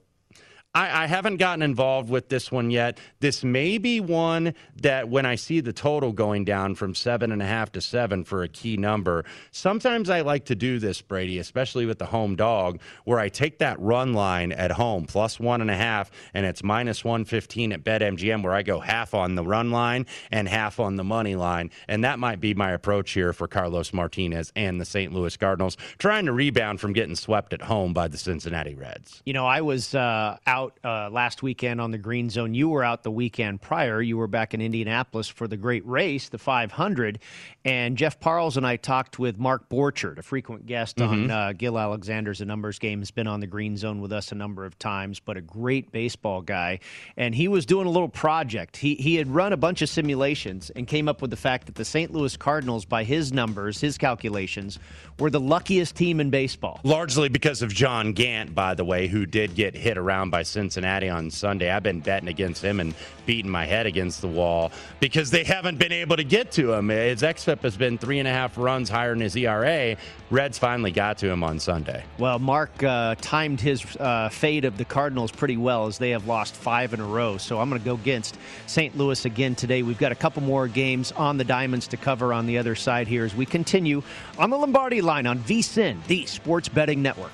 [0.77, 2.99] I, I, haven't gotten involved with this one yet.
[3.19, 7.41] This may be one that when I see the total going down from seven and
[7.41, 11.39] a half to seven for a key number, sometimes I like to do this, Brady,
[11.39, 15.61] especially with the home dog, where I take that run line at home plus one
[15.61, 19.43] and a half, and it's minus 115 at BetMGM, where I go half on the
[19.43, 21.71] run line and half on the money line.
[21.87, 25.11] And that might be my approach here for Carlos Martinez and the St.
[25.11, 29.23] Louis Cardinals, trying to rebound from getting swept at home by the Cincinnati Reds.
[29.25, 32.53] You know, I was uh, out out uh, last weekend on the Green Zone.
[32.53, 34.01] You were out the weekend prior.
[34.01, 37.19] You were back in Indianapolis for the great race, the 500.
[37.65, 41.12] And Jeff Parles and I talked with Mark Borchard, a frequent guest mm-hmm.
[41.12, 42.99] on uh, Gill Alexander's A Numbers Game.
[42.99, 45.91] Has been on the Green Zone with us a number of times, but a great
[45.91, 46.80] baseball guy.
[47.17, 48.77] And he was doing a little project.
[48.77, 51.75] He, he had run a bunch of simulations and came up with the fact that
[51.75, 52.12] the St.
[52.12, 54.80] Louis Cardinals, by his numbers, his calculations,
[55.19, 56.80] were the luckiest team in baseball.
[56.84, 61.08] Largely because of John Gant, by the way, who did get hit around by Cincinnati
[61.08, 61.70] on Sunday.
[61.70, 62.96] I've been betting against him and
[63.28, 66.89] beating my head against the wall because they haven't been able to get to him.
[66.89, 69.96] His xFIP has been three and a half runs higher than his ERA.
[70.32, 72.04] Reds finally got to him on Sunday.
[72.17, 76.26] Well, Mark uh, timed his uh, fate of the Cardinals pretty well as they have
[76.26, 77.38] lost five in a row.
[77.38, 78.98] So I'm going to go against St.
[78.98, 79.84] Louis again today.
[79.84, 83.08] We've got a couple more games on the Diamonds to cover on the other side
[83.08, 84.02] here as we continue
[84.39, 87.34] on the Lombardi line on VSIN, the Sports Betting Network.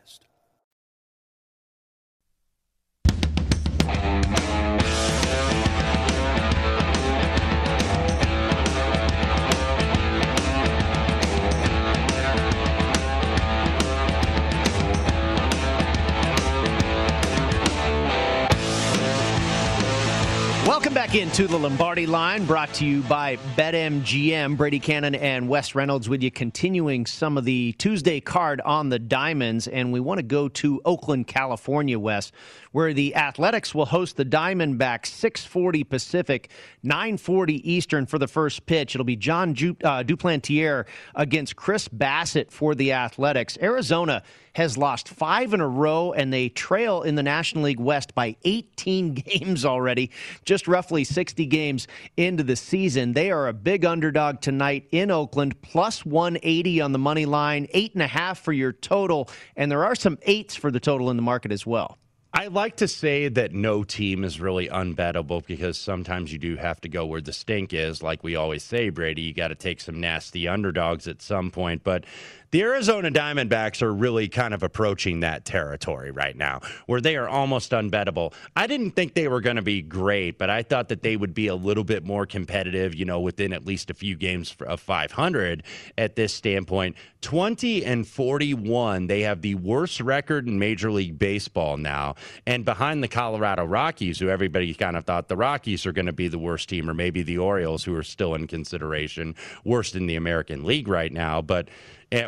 [20.67, 24.57] Welcome back into the Lombardi line, brought to you by BetMGM.
[24.57, 28.99] Brady Cannon and Wes Reynolds with you, continuing some of the Tuesday card on the
[28.99, 29.67] Diamonds.
[29.67, 32.31] And we want to go to Oakland, California, Wes,
[32.71, 36.49] where the Athletics will host the Diamondbacks 640 Pacific,
[36.83, 38.95] 940 Eastern for the first pitch.
[38.95, 43.57] It'll be Jon Ju- uh, Duplantier against Chris Bassitt for the Athletics.
[43.61, 44.23] Arizona
[44.55, 48.35] has lost five in a row, and they trail in the National League West by
[48.43, 50.11] 18 games already,
[50.45, 53.13] just roughly 60 games into the season.
[53.13, 57.93] They are a big underdog tonight in Oakland, plus 180 on the money line, eight
[57.93, 61.15] and a half for your total, and there are some eights for the total in
[61.15, 61.97] the market as well.
[62.33, 66.79] I like to say that no team is really unbettable because sometimes you do have
[66.81, 68.01] to go where the stink is.
[68.01, 71.83] Like we always say, Brady, you got to take some nasty underdogs at some point.
[71.83, 72.05] But
[72.51, 77.27] the Arizona Diamondbacks are really kind of approaching that territory right now where they are
[77.27, 78.33] almost unbettable.
[78.55, 81.33] I didn't think they were going to be great, but I thought that they would
[81.33, 84.79] be a little bit more competitive, you know, within at least a few games of
[84.79, 85.63] 500
[85.97, 86.95] at this standpoint.
[87.21, 92.15] 20 and 41, they have the worst record in Major League Baseball now.
[92.45, 96.13] And behind the Colorado Rockies, who everybody kind of thought the Rockies are going to
[96.13, 100.07] be the worst team, or maybe the Orioles, who are still in consideration, worst in
[100.07, 101.41] the American League right now.
[101.41, 101.69] But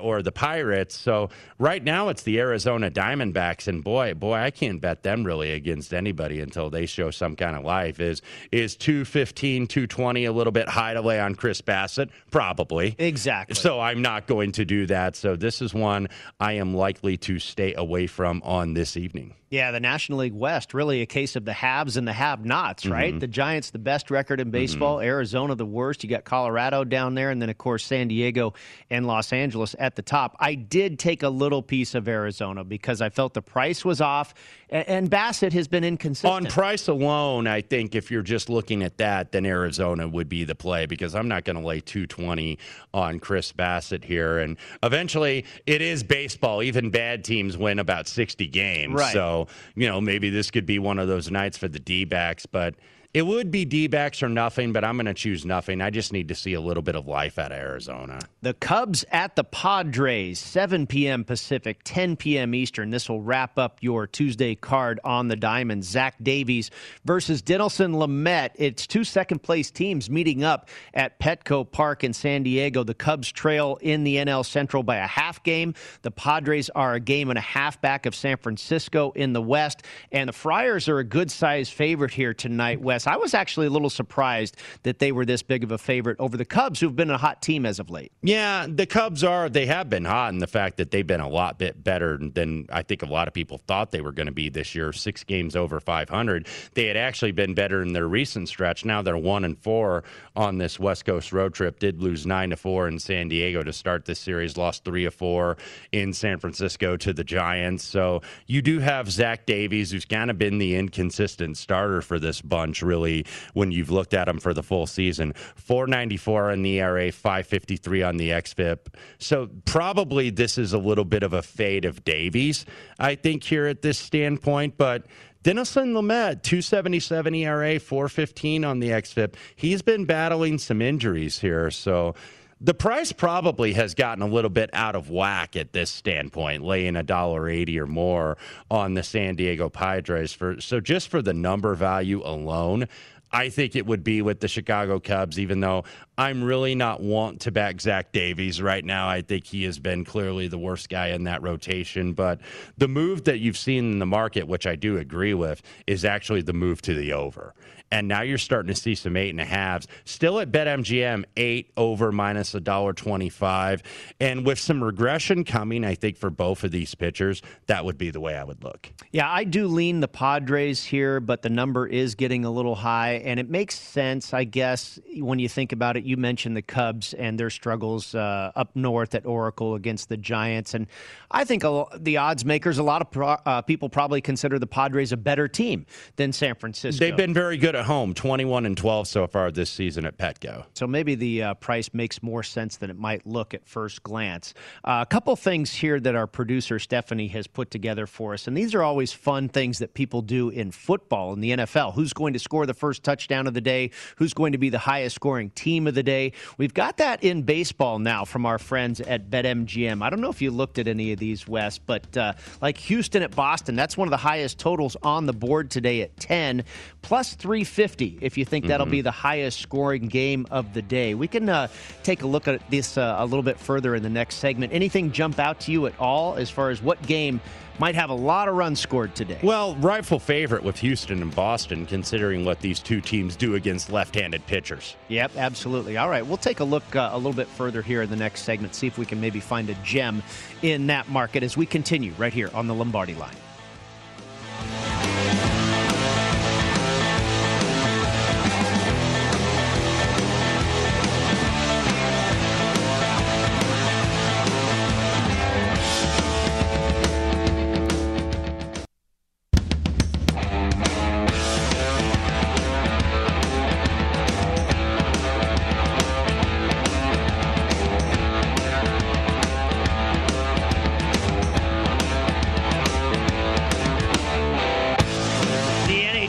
[0.02, 0.96] or the Pirates.
[0.96, 5.52] So right now it's the Arizona Diamondbacks, and boy, boy, I can't bet them really
[5.52, 8.00] against anybody until they show some kind of life.
[8.00, 12.10] Is is 215, 220 a little bit high to lay on Chris Bassitt?
[12.32, 12.96] Probably.
[12.98, 13.56] Exactly.
[13.56, 15.16] So I'm not going to do that.
[15.16, 16.08] So this is one
[16.40, 19.36] I am likely to stay away from on this evening.
[19.54, 22.88] Yeah, the National League West, really a case of the haves and the have nots,
[22.88, 23.12] right?
[23.12, 23.20] Mm-hmm.
[23.20, 25.06] The Giants, the best record in baseball, mm-hmm.
[25.06, 26.04] Arizona, the worst.
[26.04, 28.56] You got Colorado down there, and then, of course, San Diego
[28.90, 30.36] and Los Angeles at the top.
[30.40, 34.34] I did take a little piece of Arizona because I felt the price was off,
[34.70, 36.34] and Bassitt has been inconsistent.
[36.34, 40.44] On price alone, I think if you're just looking at that, then Arizona would be
[40.44, 42.58] the play because I'm not going to lay 220
[42.94, 44.40] on Chris Bassitt here.
[44.40, 46.64] And eventually, it is baseball.
[46.64, 48.94] Even bad teams win about 60 games.
[48.96, 49.14] Right.
[49.14, 52.46] So, you know, maybe this could be one of those nights for the D backs,
[52.46, 52.76] but
[53.14, 55.82] it would be D backs or nothing, but I'm going to choose nothing.
[55.82, 58.18] I just need to see a little bit of life out of Arizona.
[58.42, 61.24] The Cubs at the Padres, 7 p.m.
[61.24, 62.56] Pacific, 10 p.m.
[62.56, 62.90] Eastern.
[62.90, 65.84] This will wrap up your Tuesday card on the diamond.
[65.84, 66.72] Zach Davies
[67.06, 68.50] versus Dinelson Lamet.
[68.56, 72.84] It's two second place teams meeting up at Petco Park in San Diego.
[72.84, 75.76] The Cubs trail in the NL Central by a half game.
[76.02, 79.84] The Padres are a game and a half back of San Francisco in the West.
[80.12, 83.03] And the Friars are a good sized favorite here tonight, Wes.
[83.08, 86.38] I was actually a little surprised that they were this big of a favorite over
[86.38, 88.12] the Cubs, who've been a hot team as of late.
[88.22, 89.50] Yeah, the Cubs are.
[89.50, 92.68] They have been hot in the fact that they've been a lot bit better than
[92.72, 94.94] I think a lot of people thought they were going to be this year.
[94.94, 96.48] Six games over 500.
[96.74, 98.86] They had actually been better in their recent stretch.
[98.86, 100.04] Now they're one and four
[100.36, 101.80] on this West Coast road trip.
[101.80, 104.58] Did lose nine to four in San Diego to start this series.
[104.58, 105.58] Lost three of four
[105.92, 107.84] in San Francisco to the Giants.
[107.84, 112.42] So you do have Zach Davies, who's kind of been the inconsistent starter for this
[112.42, 112.82] bunch.
[112.82, 115.34] Really really when you've looked at them for the full season.
[115.56, 118.94] 494 on the ERA, 553 on the XFIP.
[119.18, 122.66] So probably this is a little bit of a fade of Davies,
[123.00, 124.78] I think, here at this standpoint.
[124.78, 125.08] But
[125.44, 129.34] Dinelson Lamet, 277 ERA, 415 on the XFIP.
[129.56, 131.72] He's been battling some injuries here.
[131.72, 132.14] So
[132.62, 136.96] the price probably has gotten a little bit out of whack at this standpoint, laying
[136.96, 138.38] a dollar eighty or more
[138.70, 142.88] on the San Diego Padres for so just for the number value alone.
[143.36, 145.86] I think it would be with the Chicago Cubs, even though
[146.20, 149.10] I'm really not want to back Zach Davies right now.
[149.10, 152.14] I think he has been clearly the worst guy in that rotation.
[152.14, 152.42] But
[152.78, 156.44] the move that you've seen in the market, which I do agree with, is actually
[156.44, 157.56] the move to the over
[157.94, 159.88] and now you're starting to see some eight and a halves.
[160.04, 163.84] Still at BetMGM, eight over minus a dollar twenty-five,
[164.20, 168.10] and with some regression coming, I think for both of these pitchers, that would be
[168.10, 168.92] the way I would look.
[169.12, 173.22] Yeah, I do lean the Padres here, but the number is getting a little high,
[173.24, 176.04] and it makes sense, I guess, when you think about it.
[176.04, 180.74] You mentioned the Cubs and their struggles uh, up north at Oracle against the Giants,
[180.74, 180.88] and
[181.30, 185.12] I think the odds makers, a lot of pro- uh, people probably consider the Padres
[185.12, 187.06] a better team than San Francisco.
[187.06, 190.66] They've been very good home, 21 and 12 so far this season at Petco.
[190.74, 194.54] So maybe the uh, price makes more sense than it might look at first glance.
[194.84, 198.56] Uh, a couple things here that our producer Stephanie has put together for us, and
[198.56, 201.94] these are always fun things that people do in football in the NFL.
[201.94, 203.92] Who's going to score the first touchdown of the day?
[204.16, 206.34] Who's going to be the highest scoring team of the day?
[206.58, 210.02] We've got that in baseball now from our friends at BetMGM.
[210.02, 213.24] I don't know if you looked at any of these, Wes, but uh, like Houston
[213.24, 216.64] at Boston, that's one of the highest totals on the board today at 10,
[217.02, 218.92] plus 350 50 if you think that'll mm-hmm.
[218.92, 221.16] be the highest scoring game of the day.
[221.16, 221.68] We can uh,
[222.04, 224.72] take a look at this uh, a little bit further in the next segment.
[224.72, 227.42] Anything jump out to you at all as far as what game
[227.80, 229.40] might have a lot of runs scored today?
[229.42, 234.14] Well, rightful favorite with Houston and Boston, considering what these two teams do against left
[234.16, 234.96] handed pitchers.
[235.08, 235.98] Yep, absolutely.
[235.98, 238.44] All right, we'll take a look uh, a little bit further here in the next
[238.44, 240.22] segment, see if we can maybe find a gem
[240.62, 243.36] in that market as we continue right here on the Lombardi line.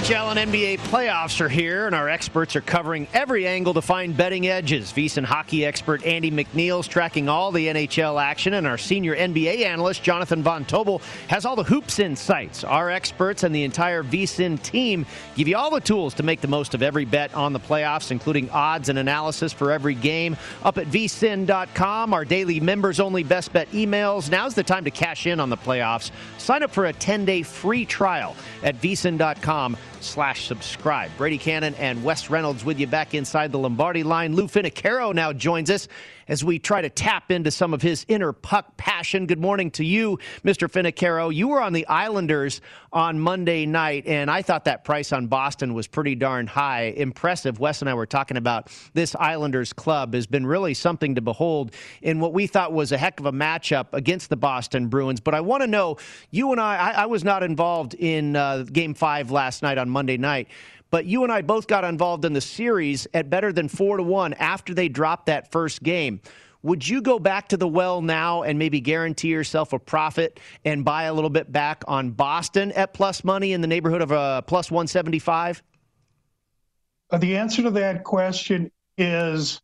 [0.05, 4.15] NHL and NBA playoffs are here, and our experts are covering every angle to find
[4.15, 4.93] betting edges.
[4.93, 10.03] VSIN hockey expert Andy McNeil's tracking all the NHL action, and our senior NBA analyst
[10.03, 12.65] Jonathan Von Tobel has all the hoops insights.
[12.65, 16.49] Our experts and the entire VSIN team give you all the tools to make the
[16.49, 20.37] most of every bet on the playoffs, including odds and analysis for every game.
[20.65, 24.31] Up at vsin.com, our daily members-only best bet emails.
[24.31, 26.11] Now's the time to cash in on the playoffs.
[26.45, 31.11] Sign up for a 10-day free trial at vsin.com slash subscribe.
[31.17, 34.37] Brady Cannon and Wes Reynolds with you back inside the Lombardi line.
[34.37, 35.89] Lou Finocchiaro now joins us
[36.29, 39.27] as we try to tap into some of his inner puck passion.
[39.27, 40.71] Good morning to you, Mr.
[40.71, 41.35] Finocchiaro.
[41.35, 42.61] You were on the Islanders
[42.93, 46.95] on Monday night, and I thought that price on Boston was pretty darn high.
[46.97, 47.59] Impressive.
[47.59, 51.75] Wes and I were talking about this Islanders club has been really something to behold
[52.03, 55.21] in what we thought was a heck of a matchup against the Boston Bruins.
[55.21, 55.99] But I want to know,
[56.31, 59.89] you and I, I, I was not involved in uh, game five last night on
[59.91, 60.49] Monday night.
[60.95, 64.05] But you and I both got involved in the series at better than four to
[64.05, 66.21] one after they dropped that first game.
[66.63, 70.85] Would you go back to the well now and maybe guarantee yourself a profit and
[70.85, 74.45] buy a little bit back on Boston at plus money in the neighborhood of a
[74.47, 75.65] plus 175?
[77.11, 79.61] Uh, the answer to that question is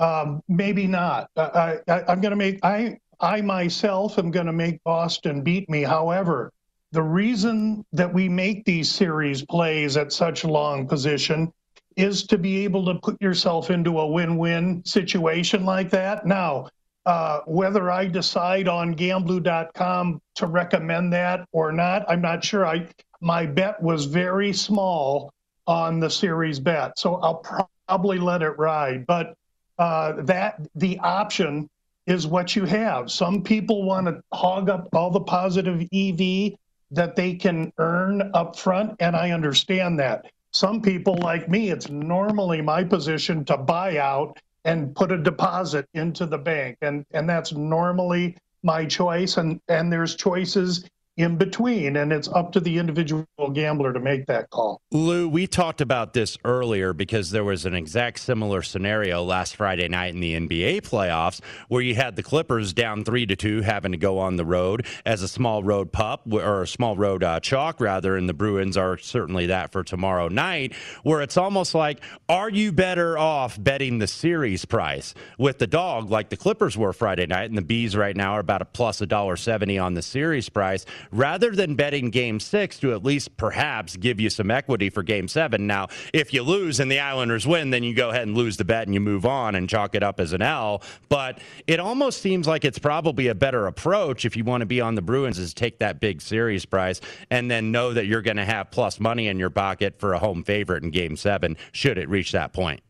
[0.00, 1.30] um, maybe not.
[1.36, 5.82] I, am going to make I I myself am going to make Boston beat me.
[5.84, 6.52] However,
[6.94, 11.52] the reason that we make these series plays at such a long position
[11.96, 16.24] is to be able to put yourself into a win-win situation like that.
[16.24, 16.68] Now,
[17.04, 22.64] uh, whether I decide on Gamblou.com to recommend that or not, I'm not sure.
[22.64, 22.86] I
[23.20, 25.32] my bet was very small
[25.66, 27.42] on the series bet, so I'll
[27.88, 29.04] probably let it ride.
[29.04, 29.34] But
[29.80, 31.68] uh, that the option
[32.06, 33.10] is what you have.
[33.10, 36.52] Some people want to hog up all the positive EV
[36.90, 40.26] that they can earn up front, and I understand that.
[40.52, 45.86] Some people like me, it's normally my position to buy out and put a deposit
[45.94, 49.36] into the bank, and and that's normally my choice.
[49.36, 50.84] And and there's choices
[51.16, 54.80] in between, and it's up to the individual gambler to make that call.
[54.90, 59.86] Lou, we talked about this earlier because there was an exact similar scenario last Friday
[59.86, 63.92] night in the NBA playoffs where you had the Clippers down three to two, having
[63.92, 67.38] to go on the road as a small road pup or a small road uh,
[67.38, 70.74] chalk rather, and the Bruins are certainly that for tomorrow night.
[71.04, 76.10] Where it's almost like, are you better off betting the series price with the dog
[76.10, 79.00] like the Clippers were Friday night, and the bees right now are about a plus
[79.00, 83.36] a dollar seventy on the series price rather than betting game six to at least
[83.36, 85.66] perhaps give you some equity for game seven.
[85.66, 88.64] Now, if you lose and the Islanders win, then you go ahead and lose the
[88.64, 90.82] bet and you move on and chalk it up as an L.
[91.08, 94.80] But it almost seems like it's probably a better approach if you want to be
[94.80, 97.00] on the Bruins is take that big series price
[97.30, 100.18] and then know that you're going to have plus money in your pocket for a
[100.18, 102.80] home favorite in game seven should it reach that point.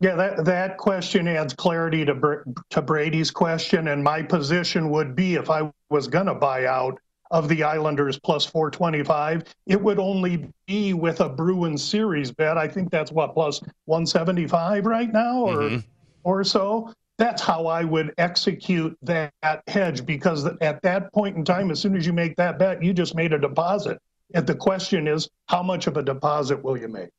[0.00, 3.88] Yeah, that, that question adds clarity to, to Brady's question.
[3.88, 7.00] And my position would be if I was going to buy out,
[7.30, 9.44] of the Islanders plus 425.
[9.66, 12.58] It would only be with a Bruins series bet.
[12.58, 15.78] I think that's what plus 175 right now or mm-hmm.
[16.24, 16.92] or so.
[17.18, 19.32] That's how I would execute that
[19.66, 22.92] hedge because at that point in time, as soon as you make that bet, you
[22.92, 23.98] just made a deposit.
[24.34, 27.10] And the question is, how much of a deposit will you make?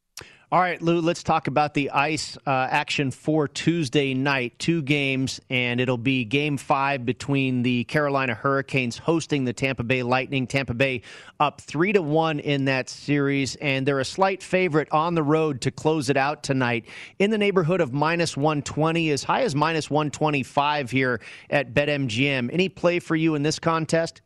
[0.52, 4.58] All right, Lou, let's talk about the ice uh, action for Tuesday night.
[4.58, 10.02] Two games, and it'll be game five between the Carolina Hurricanes hosting the Tampa Bay
[10.02, 10.48] Lightning.
[10.48, 11.04] Tampa Bay
[11.40, 15.62] up three to one in that series, and they're a slight favorite on the road
[15.62, 16.86] to close it out tonight
[17.20, 21.22] in the neighborhood of minus 120, as high as minus 125 here
[21.52, 22.52] at BetMGM.
[22.52, 24.24] Any play for you in this contest?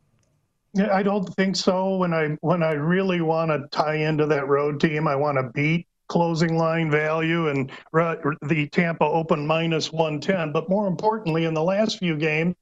[0.89, 1.97] I don't think so.
[1.97, 5.51] When I when I really want to tie into that road team, I want to
[5.53, 10.51] beat closing line value and the Tampa open minus 110.
[10.51, 12.56] But more importantly, in the last few games,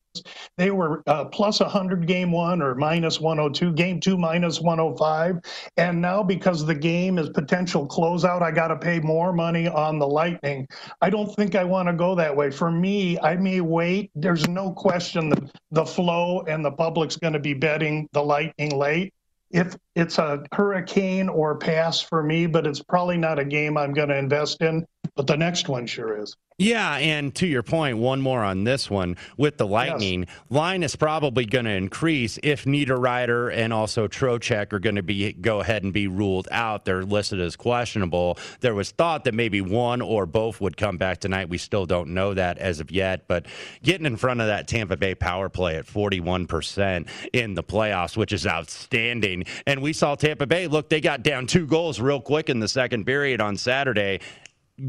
[0.57, 5.39] they were uh, plus 100 game one or minus 102, game two minus 105.
[5.77, 9.99] And now, because the game is potential closeout, I got to pay more money on
[9.99, 10.67] the Lightning.
[11.01, 12.51] I don't think I want to go that way.
[12.51, 14.11] For me, I may wait.
[14.15, 18.77] There's no question that the flow and the public's going to be betting the Lightning
[18.77, 19.13] late
[19.53, 23.93] if it's a hurricane or pass for me, but it's probably not a game I'm
[23.93, 24.85] going to invest in.
[25.15, 26.35] but the next one sure is.
[26.61, 30.21] Yeah, and to your point, one more on this one with the Lightning.
[30.21, 30.29] Yes.
[30.51, 35.33] Line is probably going to increase if Niederreiter and also Trocheck are going to be
[35.33, 36.85] go ahead and be ruled out.
[36.85, 38.37] They're listed as questionable.
[38.59, 41.49] There was thought that maybe one or both would come back tonight.
[41.49, 43.47] We still don't know that as of yet, but
[43.81, 48.33] getting in front of that Tampa Bay power play at 41% in the playoffs, which
[48.33, 49.45] is outstanding.
[49.65, 52.67] And we saw Tampa Bay look, they got down two goals real quick in the
[52.67, 54.19] second period on Saturday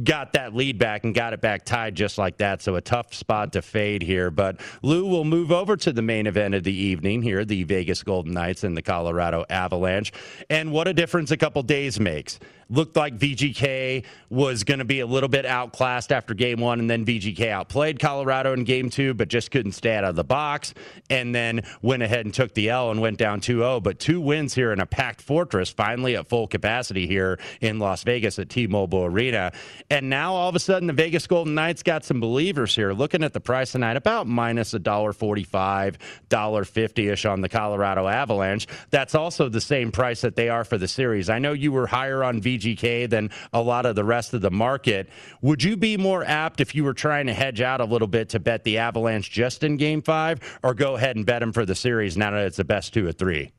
[0.05, 2.63] got that lead back and got it back tied just like that.
[2.63, 4.31] So a tough spot to fade here.
[4.31, 8.03] But Lou will move over to the main event of the evening here, the Vegas
[8.03, 10.13] Golden Knights and the Colorado Avalanche.
[10.49, 12.39] And what a difference a couple days makes
[12.73, 16.89] looked like VGK was going to be a little bit outclassed after game one, and
[16.89, 20.73] then VGK outplayed Colorado in game two, but just couldn't stay out of the box,
[21.11, 23.81] and then went ahead and took the L and went down 2 0.
[23.81, 28.03] But two wins here in a packed fortress, finally at full capacity here in Las
[28.05, 29.53] Vegas at T Mobile Arena.
[29.91, 32.93] And now all of a sudden, the Vegas Golden Knights got some believers here.
[32.93, 35.99] Looking at the price tonight, about minus a dollar forty-five,
[36.31, 38.67] dollar fifty-ish on the Colorado Avalanche.
[38.91, 41.29] That's also the same price that they are for the series.
[41.29, 44.41] I know you were higher on VGK VGK than a lot of the rest of
[44.41, 45.09] the market.
[45.41, 48.29] Would you be more apt if you were trying to hedge out a little bit
[48.31, 51.67] to bet the Avalanche just in game five or go ahead and bet them for
[51.67, 53.53] the series now that it's the best two or three?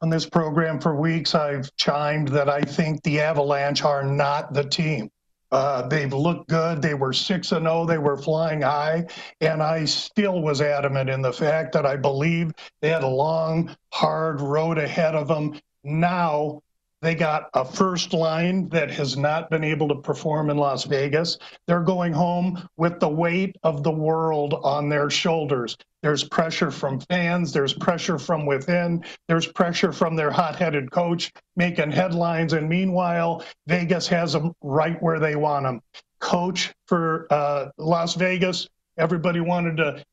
[0.00, 4.62] On this program for weeks, I've chimed that I think the Avalanche are not the
[4.62, 5.10] team.
[5.50, 6.82] Uh, they've looked good.
[6.82, 7.86] They were 6 and 0.
[7.86, 9.06] They were flying high.
[9.40, 13.74] And I still was adamant in the fact that I believe they had a long,
[13.92, 15.58] hard road ahead of them.
[15.84, 16.62] Now
[17.00, 21.38] they got a first line that has not been able to perform in Las Vegas.
[21.66, 25.76] They're going home with the weight of the world on their shoulders.
[26.02, 31.32] There's pressure from fans, there's pressure from within, there's pressure from their hot headed coach
[31.56, 32.52] making headlines.
[32.52, 35.80] And meanwhile, Vegas has them right where they want them.
[36.20, 40.04] Coach for uh, Las Vegas, everybody wanted to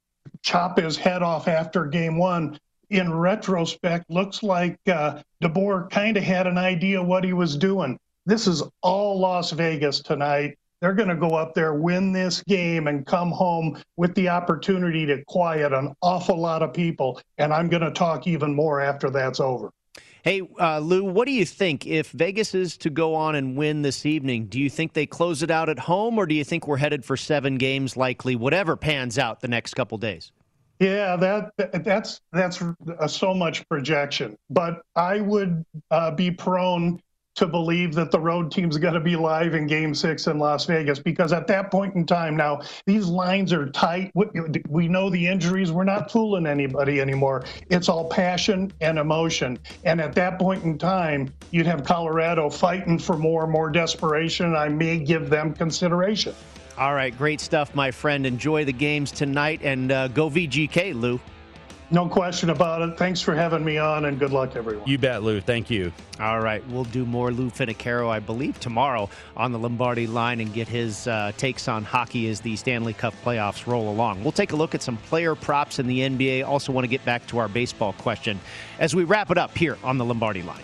[0.41, 2.59] chop his head off after game one
[2.89, 7.99] in retrospect, looks like uh, DeBoer kind of had an idea what he was doing.
[8.25, 10.57] This is all Las Vegas tonight.
[10.81, 15.05] They're going to go up there, win this game, and come home with the opportunity
[15.05, 17.21] to quiet an awful lot of people.
[17.37, 19.71] And I'm going to talk even more after that's over.
[20.23, 21.85] Hey, uh, Lou, what do you think?
[21.85, 25.43] If Vegas is to go on and win this evening, do you think they close
[25.43, 28.75] it out at home, or do you think we're headed for seven games, likely, whatever
[28.75, 30.31] pans out the next couple days?
[30.79, 31.51] Yeah, that
[31.85, 32.61] that's that's
[33.07, 34.37] so much projection.
[34.49, 37.01] But I would uh, be prone
[37.35, 40.65] to believe that the road team's going to be live in Game Six in Las
[40.65, 44.11] Vegas because at that point in time, now these lines are tight.
[44.69, 45.71] We know the injuries.
[45.71, 47.43] We're not fooling anybody anymore.
[47.69, 49.59] It's all passion and emotion.
[49.83, 54.55] And at that point in time, you'd have Colorado fighting for more and more desperation.
[54.55, 56.33] I may give them consideration.
[56.77, 58.25] All right, great stuff, my friend.
[58.25, 61.19] Enjoy the games tonight and uh, go VGK, Lou.
[61.91, 62.97] No question about it.
[62.97, 64.85] Thanks for having me on, and good luck, everyone.
[64.87, 65.39] You bet, Lou.
[65.39, 65.93] Thank you.
[66.19, 69.07] All right, we'll do more Lou Finocchiaro, I believe, tomorrow
[69.37, 73.13] on the Lombardi line and get his uh, takes on hockey as the Stanley Cup
[73.23, 74.23] playoffs roll along.
[74.23, 76.45] We'll take a look at some player props in the NBA.
[76.45, 78.39] Also, want to get back to our baseball question
[78.79, 80.63] as we wrap it up here on the Lombardi line.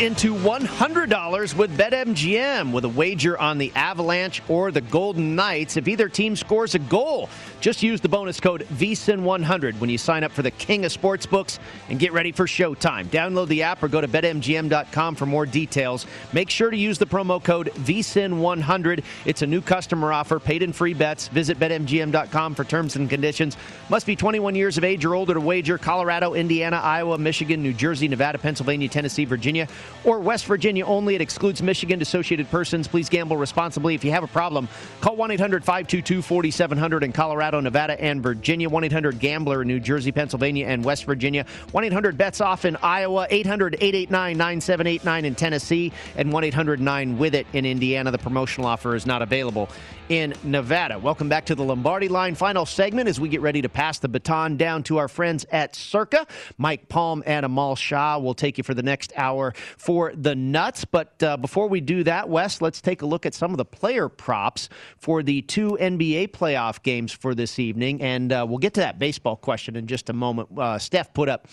[0.00, 5.76] Into $100 with BetMGM with a wager on the Avalanche or the Golden Knights.
[5.76, 7.28] If either team scores a goal,
[7.60, 11.58] just use the bonus code VSIN100 when you sign up for the King of Sportsbooks
[11.88, 13.06] and get ready for showtime.
[13.06, 16.06] Download the app or go to betmgm.com for more details.
[16.32, 19.02] Make sure to use the promo code VSIN100.
[19.24, 21.28] It's a new customer offer, paid in free bets.
[21.28, 23.56] Visit betmgm.com for terms and conditions.
[23.88, 25.78] Must be 21 years of age or older to wager.
[25.78, 29.66] Colorado, Indiana, Iowa, Michigan, New Jersey, Nevada, Pennsylvania, Tennessee, Virginia,
[30.04, 31.14] or West Virginia only.
[31.14, 32.86] It excludes Michigan associated persons.
[32.86, 33.94] Please gamble responsibly.
[33.94, 34.68] If you have a problem,
[35.00, 38.68] call 1 800 522 4700 in Colorado, Nevada, and Virginia.
[38.68, 41.44] 1 800 Gambler in New Jersey, Pennsylvania, and West Virginia.
[41.72, 43.26] 1 800 Bets Off in Iowa.
[43.30, 45.92] 800 889 9789 in Tennessee.
[46.16, 48.10] And 1 800 9 with it in Indiana.
[48.10, 49.68] The promotional offer is not available
[50.08, 50.98] in Nevada.
[50.98, 54.08] Welcome back to the Lombardi Line final segment as we get ready to pass the
[54.08, 56.26] baton down to our friends at Circa.
[56.56, 60.84] Mike Palm and Amal Shah will take you for the next hour for the nuts.
[60.84, 63.64] But uh, before we do that, Wes, let's take a look at some of the
[63.64, 68.02] player props for the two NBA playoff games for this evening.
[68.02, 70.50] And uh, we'll get to that baseball question in just a moment.
[70.58, 71.48] Uh, Steph put up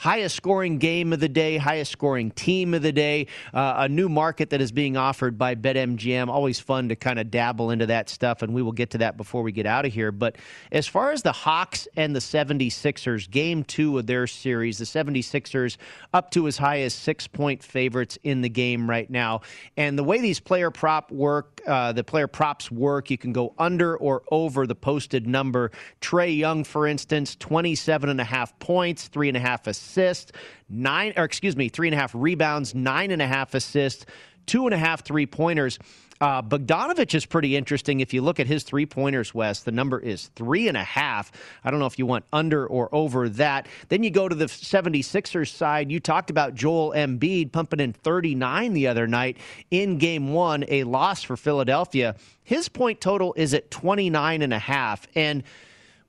[0.00, 4.08] highest scoring game of the day, highest scoring team of the day, uh, a new
[4.08, 6.28] market that is being offered by BetMGM.
[6.28, 9.18] Always fun to kind of dabble into that stuff, and we will get to that
[9.18, 10.10] before we get out of here.
[10.10, 10.36] But
[10.72, 15.76] as far as the Hawks and the 76ers, game two of their series, the 76ers
[16.14, 19.42] up to as high as six point favorites in the game right now.
[19.76, 23.52] And the way these player prop work, uh, the player props work, you can go
[23.58, 25.72] under or over the posted number.
[26.00, 30.32] Trae Young, for instance, 27 and a half points, three and a half assists assists,
[30.68, 34.06] nine, or excuse me, three and a half rebounds, nine and a half assists,
[34.46, 35.78] two and a half three pointers.
[36.20, 38.00] Uh, Bogdanovic is pretty interesting.
[38.00, 41.32] If you look at his three pointers, Wes, the number is three and a half.
[41.64, 43.66] I don't know if you want under or over that.
[43.88, 45.90] Then you go to the 76ers side.
[45.90, 49.38] You talked about Joel Embiid pumping in 39 the other night
[49.70, 52.14] in game one, a loss for Philadelphia.
[52.44, 55.06] His point total is at 29 and a half.
[55.14, 55.42] And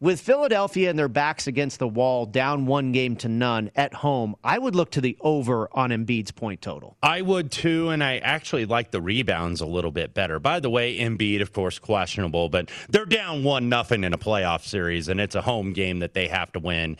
[0.02, 4.36] with Philadelphia and their backs against the wall, down one game to none at home,
[4.44, 6.98] I would look to the over on Embiid's point total.
[7.02, 10.40] I would too, and I actually like the rebounds a little bit better.
[10.40, 14.66] By the way, Embiid, of course, questionable, but they're down one nothing in a playoff
[14.66, 16.98] series, and it's a home game that they have to win.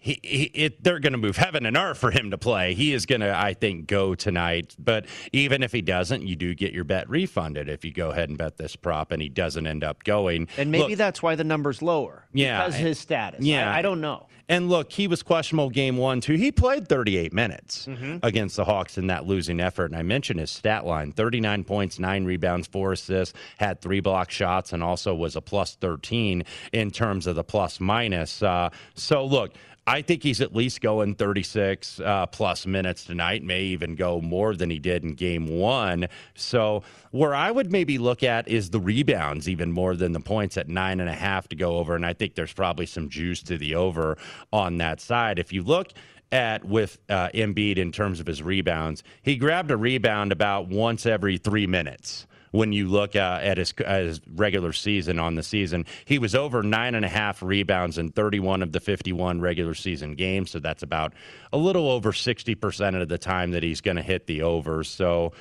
[0.00, 2.74] He, he it, they're going to move heaven and earth for him to play.
[2.74, 4.74] He is going to, I think, go tonight.
[4.78, 8.30] But even if he doesn't, you do get your bet refunded if you go ahead
[8.30, 10.48] and bet this prop and he doesn't end up going.
[10.56, 12.26] And maybe Look, that's why the number's lower.
[12.32, 13.40] Yeah, because his status.
[13.44, 14.26] Yeah, I, I, don't know.
[14.48, 16.34] And look, he was questionable game one, too.
[16.34, 18.16] He played 38 minutes mm-hmm.
[18.22, 19.86] against the Hawks in that losing effort.
[19.86, 24.30] And I mentioned his stat line 39 points, nine rebounds, four assists, had three block
[24.30, 28.42] shots, and also was a plus 13 in terms of the plus minus.
[28.42, 29.52] Uh, so, look,
[29.86, 34.54] I think he's at least going 36 uh, plus minutes tonight, may even go more
[34.54, 36.06] than he did in game one.
[36.34, 40.56] So, where I would maybe look at is the rebounds even more than the points
[40.56, 41.96] at nine and a half to go over.
[41.96, 44.16] And I think there's probably some juice to the over
[44.52, 45.38] on that side.
[45.38, 45.92] If you look
[46.30, 51.06] at with uh, Embiid in terms of his rebounds, he grabbed a rebound about once
[51.06, 55.86] every three minutes when you look uh, at his, his, regular season on the season.
[56.04, 60.14] He was over nine and a half rebounds in 31 of the 51 regular season
[60.14, 60.50] games.
[60.50, 61.12] So that's about
[61.52, 64.84] a little over 60% of the time that he's going to hit the over.
[64.84, 65.32] So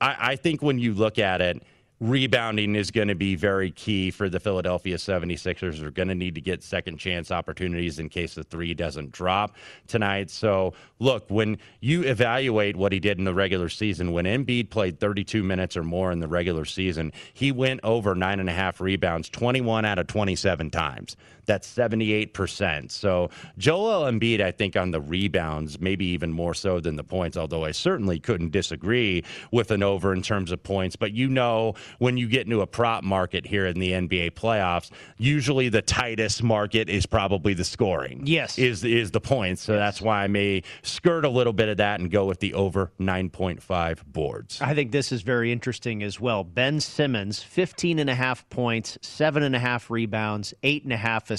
[0.00, 1.62] I, I think when you look at it,
[2.00, 5.78] rebounding is going to be very key for the Philadelphia 76ers.
[5.78, 9.56] They're going to need to get second chance opportunities in case the three doesn't drop
[9.86, 10.30] tonight.
[10.30, 15.00] So, look, when you evaluate what he did in the regular season, when Embiid played
[15.00, 18.80] 32 minutes or more in the regular season, he went over nine and a half
[18.80, 21.16] rebounds 21 out of 27 times.
[21.46, 22.90] That's 78%.
[22.90, 27.36] So Joel Embiid, I think, on the rebounds, maybe even more so than the points,
[27.36, 30.96] although I certainly couldn't disagree with an over in terms of points.
[30.96, 34.90] But you know, when you get into a prop market here in the NBA playoffs,
[35.18, 38.22] usually the tightest market is probably the scoring.
[38.24, 38.58] Yes.
[38.58, 39.62] Is, is the points.
[39.62, 39.80] So yes.
[39.80, 42.90] that's why I may skirt a little bit of that and go with the over
[43.00, 44.60] 9.5 boards.
[44.60, 46.42] I think this is very interesting as well.
[46.42, 50.96] Ben Simmons, 15 and a half points, seven and a half rebounds, eight and a
[50.96, 51.35] half assists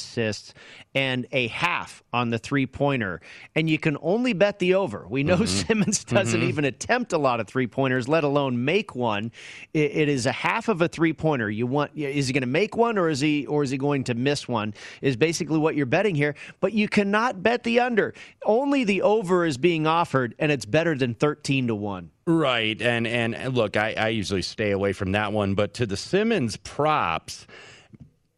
[0.95, 3.21] and a half on the three pointer.
[3.55, 5.07] And you can only bet the over.
[5.07, 5.45] We know mm-hmm.
[5.45, 6.49] Simmons doesn't mm-hmm.
[6.49, 9.31] even attempt a lot of three pointers, let alone make one.
[9.73, 11.49] It, it is a half of a three pointer.
[11.49, 14.03] You want is he going to make one or is he or is he going
[14.05, 14.73] to miss one?
[15.01, 16.35] Is basically what you're betting here.
[16.59, 18.13] But you cannot bet the under.
[18.45, 22.11] Only the over is being offered, and it's better than thirteen to one.
[22.25, 25.53] Right, and and look, I, I usually stay away from that one.
[25.53, 27.47] But to the Simmons props.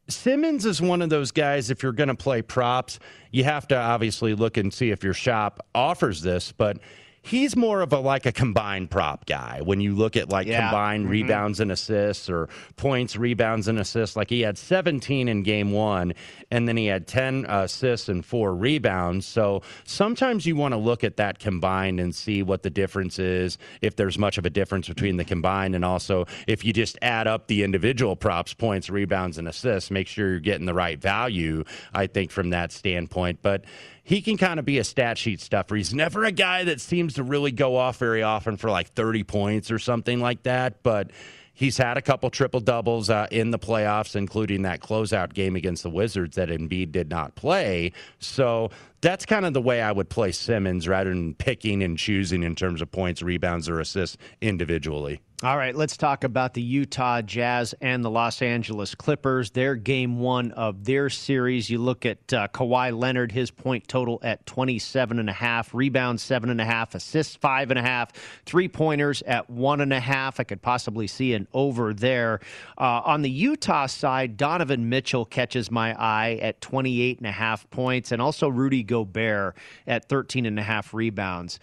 [0.10, 3.00] Simmons is one of those guys, if you're going to play props,
[3.32, 6.78] you have to obviously look and see if your shop offers this, but
[7.30, 10.62] he's more of a like a combined prop guy when you look at like yeah.
[10.62, 11.12] combined mm-hmm.
[11.12, 16.14] rebounds and assists or points rebounds and assists like he had 17 in game 1
[16.50, 21.04] and then he had 10 assists and 4 rebounds so sometimes you want to look
[21.04, 24.88] at that combined and see what the difference is if there's much of a difference
[24.88, 29.38] between the combined and also if you just add up the individual props points rebounds
[29.38, 31.64] and assists make sure you're getting the right value
[31.94, 33.64] i think from that standpoint but
[34.10, 35.76] he can kind of be a stat sheet stuffer.
[35.76, 39.24] He's never a guy that seems to really go off very often for like 30
[39.24, 41.12] points or something like that, but
[41.54, 45.84] he's had a couple triple doubles uh, in the playoffs, including that closeout game against
[45.84, 47.92] the Wizards that Embiid did not play.
[48.18, 52.42] So that's kind of the way I would play Simmons rather than picking and choosing
[52.42, 55.22] in terms of points, rebounds, or assists individually.
[55.42, 59.52] All right, let's talk about the Utah Jazz and the Los Angeles Clippers.
[59.52, 61.70] Their game one of their series.
[61.70, 66.24] You look at uh, Kawhi Leonard, his point total at 27 and a half, rebounds
[66.24, 68.12] seven and a half, assists five and a half,
[68.46, 70.42] three pointers at one and a half.
[70.42, 72.42] I could possibly see an over there.
[72.78, 77.70] Uh, on the Utah side, Donovan Mitchell catches my eye at 28 and a half
[77.70, 79.56] points, and also Rudy Gobert
[79.88, 81.62] at 13 and a half rebounds.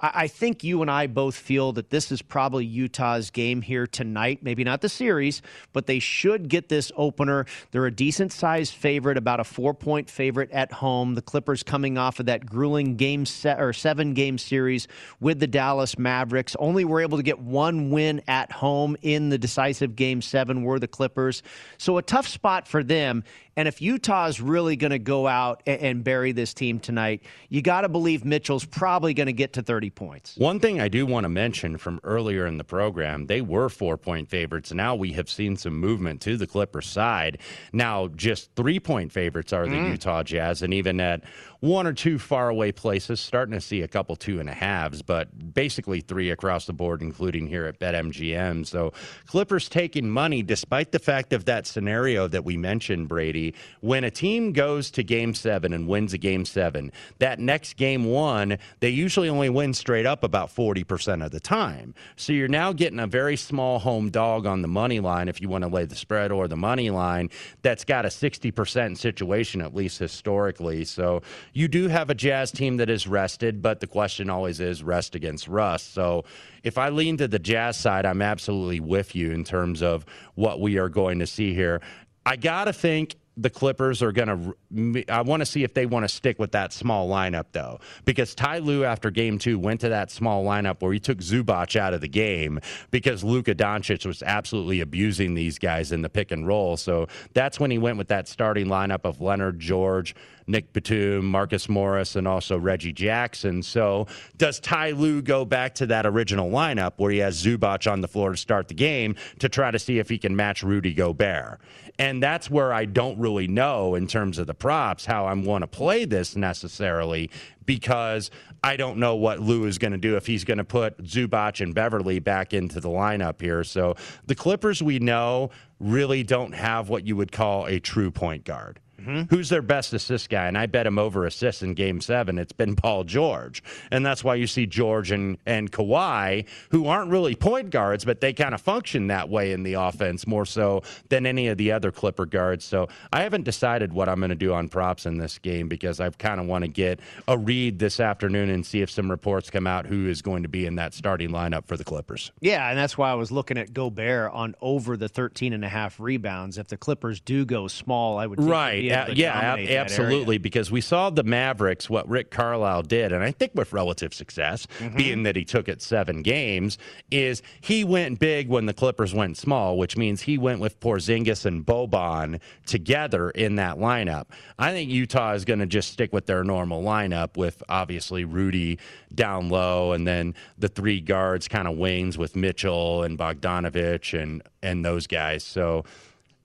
[0.00, 4.38] I think you and I both feel that this is probably Utah's game here tonight.
[4.42, 5.42] Maybe not the series,
[5.72, 7.46] but they should get this opener.
[7.72, 11.16] They're a decent sized favorite, about a four point favorite at home.
[11.16, 14.86] The Clippers coming off of that grueling game set or seven game series
[15.18, 16.54] with the Dallas Mavericks.
[16.60, 20.78] Only were able to get one win at home in the decisive game seven were
[20.78, 21.42] the Clippers.
[21.76, 23.24] So a tough spot for them.
[23.56, 27.60] And if Utah is really going to go out and bury this team tonight, you
[27.60, 30.36] got to believe Mitchell's probably going to get to 30 points.
[30.36, 33.96] One thing I do want to mention from earlier in the program, they were four
[33.96, 34.72] point favorites.
[34.72, 37.38] Now we have seen some movement to the Clippers side.
[37.72, 39.90] Now just three point favorites are the mm.
[39.92, 41.22] Utah Jazz, and even at
[41.60, 45.54] one or two faraway places, starting to see a couple two and a halves, but
[45.54, 48.64] basically three across the board, including here at BetMGM.
[48.66, 48.92] So
[49.26, 53.54] Clippers taking money, despite the fact of that scenario that we mentioned, Brady.
[53.80, 58.04] When a team goes to game seven and wins a game seven, that next game
[58.04, 61.94] one, they usually only win straight up about 40% of the time.
[62.16, 65.48] So you're now getting a very small home dog on the money line if you
[65.48, 67.30] want to lay the spread or the money line
[67.62, 70.84] that's got a 60% situation, at least historically.
[70.84, 71.22] So
[71.58, 75.16] you do have a Jazz team that is rested, but the question always is rest
[75.16, 75.92] against rust.
[75.92, 76.24] So
[76.62, 80.06] if I lean to the Jazz side, I'm absolutely with you in terms of
[80.36, 81.82] what we are going to see here.
[82.24, 85.04] I got to think the Clippers are going to.
[85.08, 88.34] I want to see if they want to stick with that small lineup, though, because
[88.34, 91.94] Ty Lue, after game two, went to that small lineup where he took Zubac out
[91.94, 96.46] of the game because Luka Doncic was absolutely abusing these guys in the pick and
[96.46, 96.76] roll.
[96.76, 100.14] So that's when he went with that starting lineup of Leonard, George,
[100.48, 103.62] Nic Batum, Marcus Morris, and also Reggie Jackson.
[103.62, 108.00] So does Ty Lue go back to that original lineup where he has Zubac on
[108.00, 110.94] the floor to start the game to try to see if he can match Rudy
[110.94, 111.60] Gobert?
[111.98, 115.62] And that's where I don't really know in terms of the props how I'm going
[115.62, 117.30] to play this necessarily
[117.66, 118.30] because
[118.62, 121.60] I don't know what Lue is going to do if he's going to put Zubac
[121.60, 123.64] and Beverley back into the lineup here.
[123.64, 123.96] So
[124.26, 128.80] the Clippers we know really don't have what you would call a true point guard.
[129.00, 129.34] Mm-hmm.
[129.34, 130.46] Who's their best assist guy?
[130.46, 132.38] And I bet him over assists in game seven.
[132.38, 133.62] It's been Paul George.
[133.90, 138.20] And that's why you see George and, and Kawhi, who aren't really point guards, but
[138.20, 141.70] they kind of function that way in the offense more so than any of the
[141.70, 142.64] other Clipper guards.
[142.64, 146.00] So I haven't decided what I'm going to do on props in this game because
[146.00, 149.48] I kind of want to get a read this afternoon and see if some reports
[149.48, 152.32] come out who is going to be in that starting lineup for the Clippers.
[152.40, 155.68] Yeah, and that's why I was looking at Gobert on over the 13 and a
[155.68, 156.58] half rebounds.
[156.58, 160.38] If the Clippers do go small, I would right yeah, absolutely.
[160.38, 164.66] Because we saw the Mavericks, what Rick Carlisle did, and I think with relative success,
[164.78, 164.96] mm-hmm.
[164.96, 166.78] being that he took it seven games,
[167.10, 171.46] is he went big when the Clippers went small, which means he went with Porzingis
[171.46, 174.26] and Boban together in that lineup.
[174.58, 178.78] I think Utah is going to just stick with their normal lineup with obviously Rudy
[179.14, 184.42] down low, and then the three guards kind of wings with Mitchell and Bogdanovic and
[184.62, 185.44] and those guys.
[185.44, 185.84] So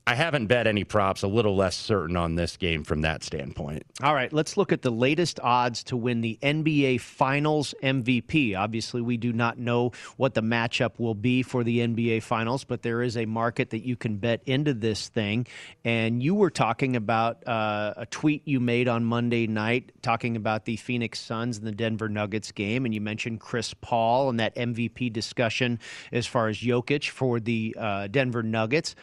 [0.05, 3.83] I haven't bet any props, a little less certain on this game from that standpoint.
[4.03, 8.57] All right, let's look at the latest odds to win the NBA Finals MVP.
[8.57, 12.81] Obviously, we do not know what the matchup will be for the NBA Finals, but
[12.81, 15.47] there is a market that you can bet into this thing.
[15.85, 20.65] And you were talking about uh, a tweet you made on Monday night talking about
[20.65, 24.53] the Phoenix Suns and the Denver Nuggets game, and you mentioned Chris Paul and that
[24.57, 25.79] MVP discussion
[26.11, 28.95] as far as Jokic for the uh, Denver Nuggets.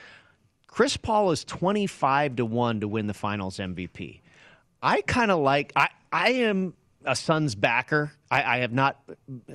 [0.70, 4.20] Chris Paul is 25 to 1 to win the finals MVP.
[4.82, 8.12] I kind of like I I am a Suns backer.
[8.30, 9.00] I, I, have not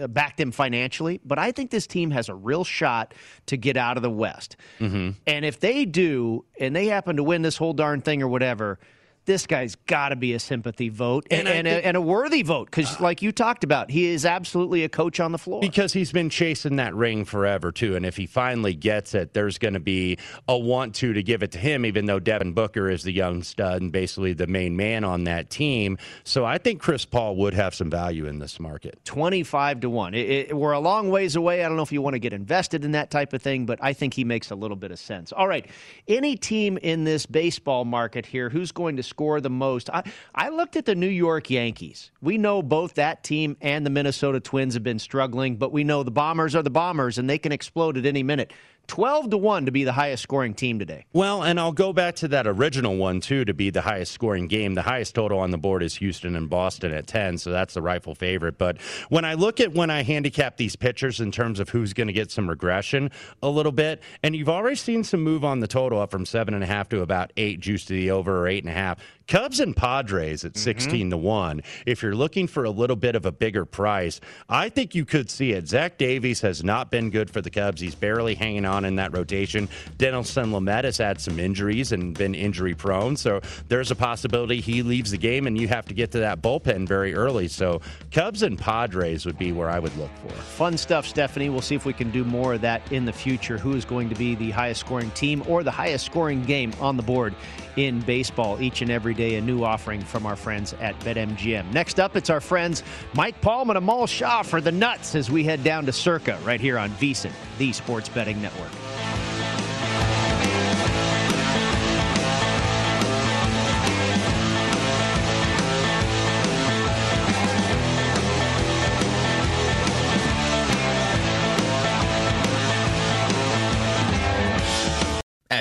[0.09, 3.13] backed him financially, but I think this team has a real shot
[3.45, 4.57] to get out of the West.
[4.79, 5.11] Mm-hmm.
[5.27, 8.79] And if they do, and they happen to win this whole darn thing or whatever,
[9.25, 12.43] this guy's got to be a sympathy vote and, and, and, a, and a, worthy
[12.43, 15.61] vote because, uh, like you talked about, he is absolutely a coach on the floor.
[15.61, 17.95] Because he's been chasing that ring forever, too.
[17.95, 20.17] And if he finally gets it, there's going to be
[20.47, 23.43] a want to to give it to him, even though Devin Booker is the young
[23.43, 25.97] stud and basically the main man on that team.
[26.23, 29.03] So I think Chris Paul would have some value in this market.
[29.05, 30.13] 25 to 1.
[30.13, 31.63] It, it, we're a long ways away.
[31.63, 33.79] I don't know if you want to get invested in that type of thing, but
[33.81, 35.31] I think he makes a little bit of sense.
[35.31, 35.65] All right.
[36.07, 39.89] Any team in this baseball market here who's going to score the most.
[39.91, 40.03] I,
[40.35, 42.11] I looked at the New York Yankees.
[42.21, 46.03] We know both that team and the Minnesota Twins have been struggling, but we know
[46.03, 48.51] the Bombers are the Bombers and they can explode at any minute.
[48.87, 51.05] 12 to 1 to be the highest scoring team today.
[51.13, 54.47] Well, and I'll go back to that original one, too, to be the highest scoring
[54.47, 54.73] game.
[54.73, 57.81] The highest total on the board is Houston and Boston at 10, so that's the
[57.81, 58.57] rightful favorite.
[58.57, 62.07] But when I look at when I handicap these pitchers in terms of who's going
[62.07, 63.11] to get some regression
[63.41, 66.89] a little bit, and you've already seen some move on the total up from 7.5
[66.89, 68.97] to about 8 juice to the over or 8.5.
[69.27, 70.63] Cubs and Padres at mm-hmm.
[70.63, 71.61] 16 to 1.
[71.85, 75.29] If you're looking for a little bit of a bigger price, I think you could
[75.29, 75.67] see it.
[75.67, 77.81] Zach Davies has not been good for the Cubs.
[77.81, 79.69] He's barely hanging on in that rotation.
[79.97, 83.15] Dinelson Lamet has had some injuries and been injury prone.
[83.15, 86.41] So there's a possibility he leaves the game and you have to get to that
[86.41, 87.47] bullpen very early.
[87.47, 90.33] So Cubs and Padres would be where I would look for.
[90.33, 91.49] Fun stuff, Stephanie.
[91.49, 93.57] We'll see if we can do more of that in the future.
[93.57, 96.97] Who is going to be the highest scoring team or the highest scoring game on
[96.97, 97.35] the board
[97.75, 99.35] in baseball each and every day.
[99.35, 101.71] A new offering from our friends at BetMGM.
[101.73, 105.43] Next up, it's our friends Mike Palm and Amal Shah for the Nuts as we
[105.43, 108.64] head down to Circa right here on VSIN, the Sports Betting Network.